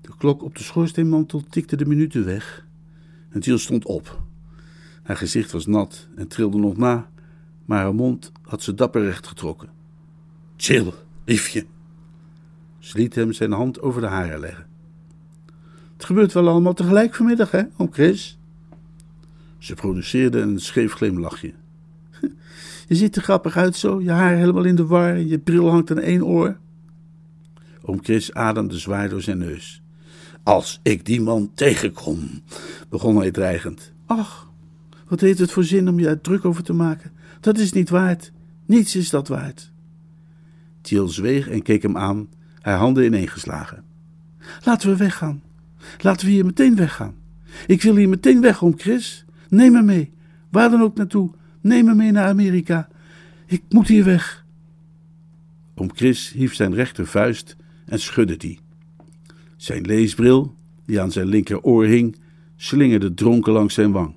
De 0.00 0.12
klok 0.18 0.42
op 0.42 0.56
de 0.56 0.62
schoorsteenmantel 0.62 1.44
tikte 1.50 1.76
de 1.76 1.86
minuten 1.86 2.24
weg. 2.24 2.66
En 3.30 3.40
Jill 3.40 3.58
stond 3.58 3.84
op. 3.84 4.22
Haar 5.02 5.16
gezicht 5.16 5.52
was 5.52 5.66
nat 5.66 6.08
en 6.16 6.28
trilde 6.28 6.58
nog 6.58 6.76
na, 6.76 7.10
maar 7.64 7.82
haar 7.82 7.94
mond 7.94 8.32
had 8.42 8.62
ze 8.62 8.74
dapper 8.74 9.02
recht 9.02 9.26
getrokken. 9.26 9.68
Jill, 10.56 10.92
liefje. 11.24 11.66
Ze 12.78 12.98
liet 12.98 13.14
hem 13.14 13.32
zijn 13.32 13.52
hand 13.52 13.80
over 13.80 14.00
de 14.00 14.06
haren 14.06 14.40
leggen. 14.40 14.67
Het 15.98 16.06
gebeurt 16.06 16.32
wel 16.32 16.48
allemaal 16.48 16.74
tegelijk 16.74 17.14
vanmiddag, 17.14 17.50
hè, 17.50 17.62
oom 17.76 17.92
Chris? 17.92 18.38
Ze 19.58 19.74
produceerde 19.74 20.40
een 20.40 20.60
scheef 20.60 20.92
glimlachje. 20.92 21.52
Je 22.88 22.94
ziet 22.94 23.16
er 23.16 23.22
grappig 23.22 23.56
uit 23.56 23.76
zo, 23.76 24.00
je 24.00 24.10
haar 24.10 24.36
helemaal 24.36 24.64
in 24.64 24.74
de 24.74 24.86
war 24.86 25.14
en 25.14 25.28
je 25.28 25.38
bril 25.38 25.70
hangt 25.70 25.90
aan 25.90 25.98
één 25.98 26.24
oor. 26.24 26.56
Oom 27.82 27.98
Chris 28.02 28.34
ademde 28.34 28.78
zwaar 28.78 29.08
door 29.08 29.22
zijn 29.22 29.38
neus. 29.38 29.82
Als 30.42 30.80
ik 30.82 31.06
die 31.06 31.20
man 31.20 31.50
tegenkom, 31.54 32.42
begon 32.88 33.16
hij 33.16 33.30
dreigend. 33.30 33.92
Ach, 34.06 34.50
wat 35.08 35.20
heeft 35.20 35.38
het 35.38 35.52
voor 35.52 35.64
zin 35.64 35.88
om 35.88 35.98
je 35.98 36.08
er 36.08 36.20
druk 36.20 36.44
over 36.44 36.62
te 36.62 36.72
maken? 36.72 37.12
Dat 37.40 37.58
is 37.58 37.72
niet 37.72 37.88
waard. 37.88 38.32
Niets 38.66 38.96
is 38.96 39.10
dat 39.10 39.28
waard. 39.28 39.72
Thiel 40.80 41.08
zweeg 41.08 41.48
en 41.48 41.62
keek 41.62 41.82
hem 41.82 41.96
aan, 41.96 42.28
haar 42.60 42.78
handen 42.78 43.04
ineengeslagen. 43.04 43.84
Laten 44.64 44.90
we 44.90 44.96
weggaan. 44.96 45.42
Laten 45.98 46.26
we 46.26 46.32
hier 46.32 46.44
meteen 46.44 46.76
weggaan. 46.76 47.14
Ik 47.66 47.82
wil 47.82 47.96
hier 47.96 48.08
meteen 48.08 48.40
weg, 48.40 48.62
om 48.62 48.78
Chris. 48.78 49.24
Neem 49.48 49.72
me 49.72 49.82
mee. 49.82 50.12
Waar 50.50 50.70
dan 50.70 50.82
ook 50.82 50.96
naartoe. 50.96 51.30
Neem 51.60 51.84
me 51.84 51.94
mee 51.94 52.12
naar 52.12 52.28
Amerika. 52.28 52.88
Ik 53.46 53.62
moet 53.68 53.88
hier 53.88 54.04
weg. 54.04 54.46
Oom 55.74 55.90
Chris 55.94 56.32
hief 56.32 56.54
zijn 56.54 56.74
rechtervuist 56.74 57.56
en 57.86 58.00
schudde 58.00 58.36
die. 58.36 58.58
Zijn 59.56 59.86
leesbril, 59.86 60.54
die 60.86 61.00
aan 61.00 61.12
zijn 61.12 61.26
linkeroor 61.26 61.84
hing, 61.84 62.16
slingerde 62.56 63.14
dronken 63.14 63.52
langs 63.52 63.74
zijn 63.74 63.92
wang. 63.92 64.14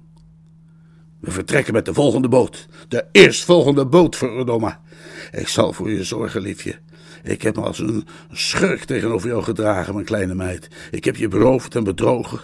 We 1.20 1.32
vertrekken 1.32 1.74
met 1.74 1.86
de 1.86 1.94
volgende 1.94 2.28
boot. 2.28 2.68
De 2.88 3.06
eerstvolgende 3.12 3.86
boot, 3.86 4.16
verdomme. 4.16 4.78
Ik 5.32 5.48
zal 5.48 5.74
voor 5.74 5.92
je 5.92 6.04
zorgen, 6.04 6.42
liefje. 6.42 6.80
Ik 7.24 7.42
heb 7.42 7.56
me 7.56 7.62
als 7.62 7.80
een 7.80 8.08
schurk 8.32 8.84
tegenover 8.84 9.28
jou 9.28 9.44
gedragen, 9.44 9.94
mijn 9.94 10.06
kleine 10.06 10.36
meid. 10.36 10.68
Ik 10.92 11.06
heb 11.06 11.16
je 11.16 11.28
beroofd 11.28 11.76
en 11.76 11.84
bedrogen. 11.84 12.40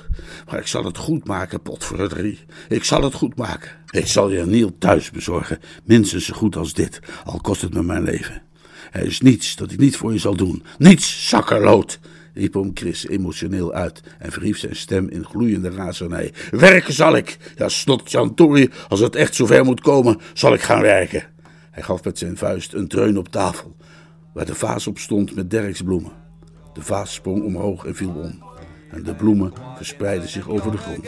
Maar 0.49 0.59
ik 0.59 0.67
zal 0.67 0.83
het 0.83 0.97
goed 0.97 1.27
maken, 1.27 1.61
potverdrie. 1.61 2.39
Ik 2.69 2.83
zal 2.83 3.03
het 3.03 3.13
goed 3.13 3.35
maken. 3.35 3.71
Ik 3.89 4.07
zal 4.07 4.31
je 4.31 4.39
een 4.39 4.77
thuis 4.77 5.11
bezorgen. 5.11 5.59
Minstens 5.83 6.25
zo 6.25 6.33
goed 6.33 6.55
als 6.55 6.73
dit, 6.73 6.99
al 7.25 7.39
kost 7.41 7.61
het 7.61 7.73
me 7.73 7.83
mijn 7.83 8.03
leven. 8.03 8.41
Er 8.91 9.05
is 9.05 9.21
niets 9.21 9.55
dat 9.55 9.71
ik 9.71 9.79
niet 9.79 9.97
voor 9.97 10.13
je 10.13 10.19
zal 10.19 10.35
doen. 10.35 10.63
Niets, 10.77 11.29
zakkerlood 11.29 11.99
riep 12.37 12.55
oom 12.55 12.71
Chris 12.73 13.07
emotioneel 13.07 13.73
uit 13.73 14.01
en 14.19 14.31
verhief 14.31 14.57
zijn 14.57 14.75
stem 14.75 15.09
in 15.09 15.25
gloeiende 15.25 15.69
razernij. 15.69 16.33
Werken 16.51 16.93
zal 16.93 17.15
ik! 17.15 17.37
Ja, 17.55 17.69
snot 17.69 18.11
Jantori, 18.11 18.69
als 18.87 18.99
het 18.99 19.15
echt 19.15 19.35
zover 19.35 19.65
moet 19.65 19.81
komen, 19.81 20.17
zal 20.33 20.53
ik 20.53 20.61
gaan 20.61 20.81
werken. 20.81 21.23
Hij 21.71 21.83
gaf 21.83 22.03
met 22.03 22.17
zijn 22.17 22.37
vuist 22.37 22.73
een 22.73 22.87
dreun 22.87 23.17
op 23.17 23.27
tafel, 23.29 23.75
waar 24.37 24.45
de 24.45 24.55
vaas 24.55 24.87
op 24.87 24.97
stond 24.97 25.35
met 25.35 25.49
Derks 25.49 25.81
bloemen. 25.81 26.11
De 26.73 26.81
vaas 26.81 27.13
sprong 27.13 27.43
omhoog 27.43 27.85
en 27.85 27.95
viel 27.95 28.09
om. 28.09 28.43
en 28.91 29.03
de 29.03 29.15
bloemen 29.15 29.53
verspreidden 29.75 30.29
zich 30.29 30.49
over 30.49 30.71
de 30.71 30.77
grond. 30.77 31.05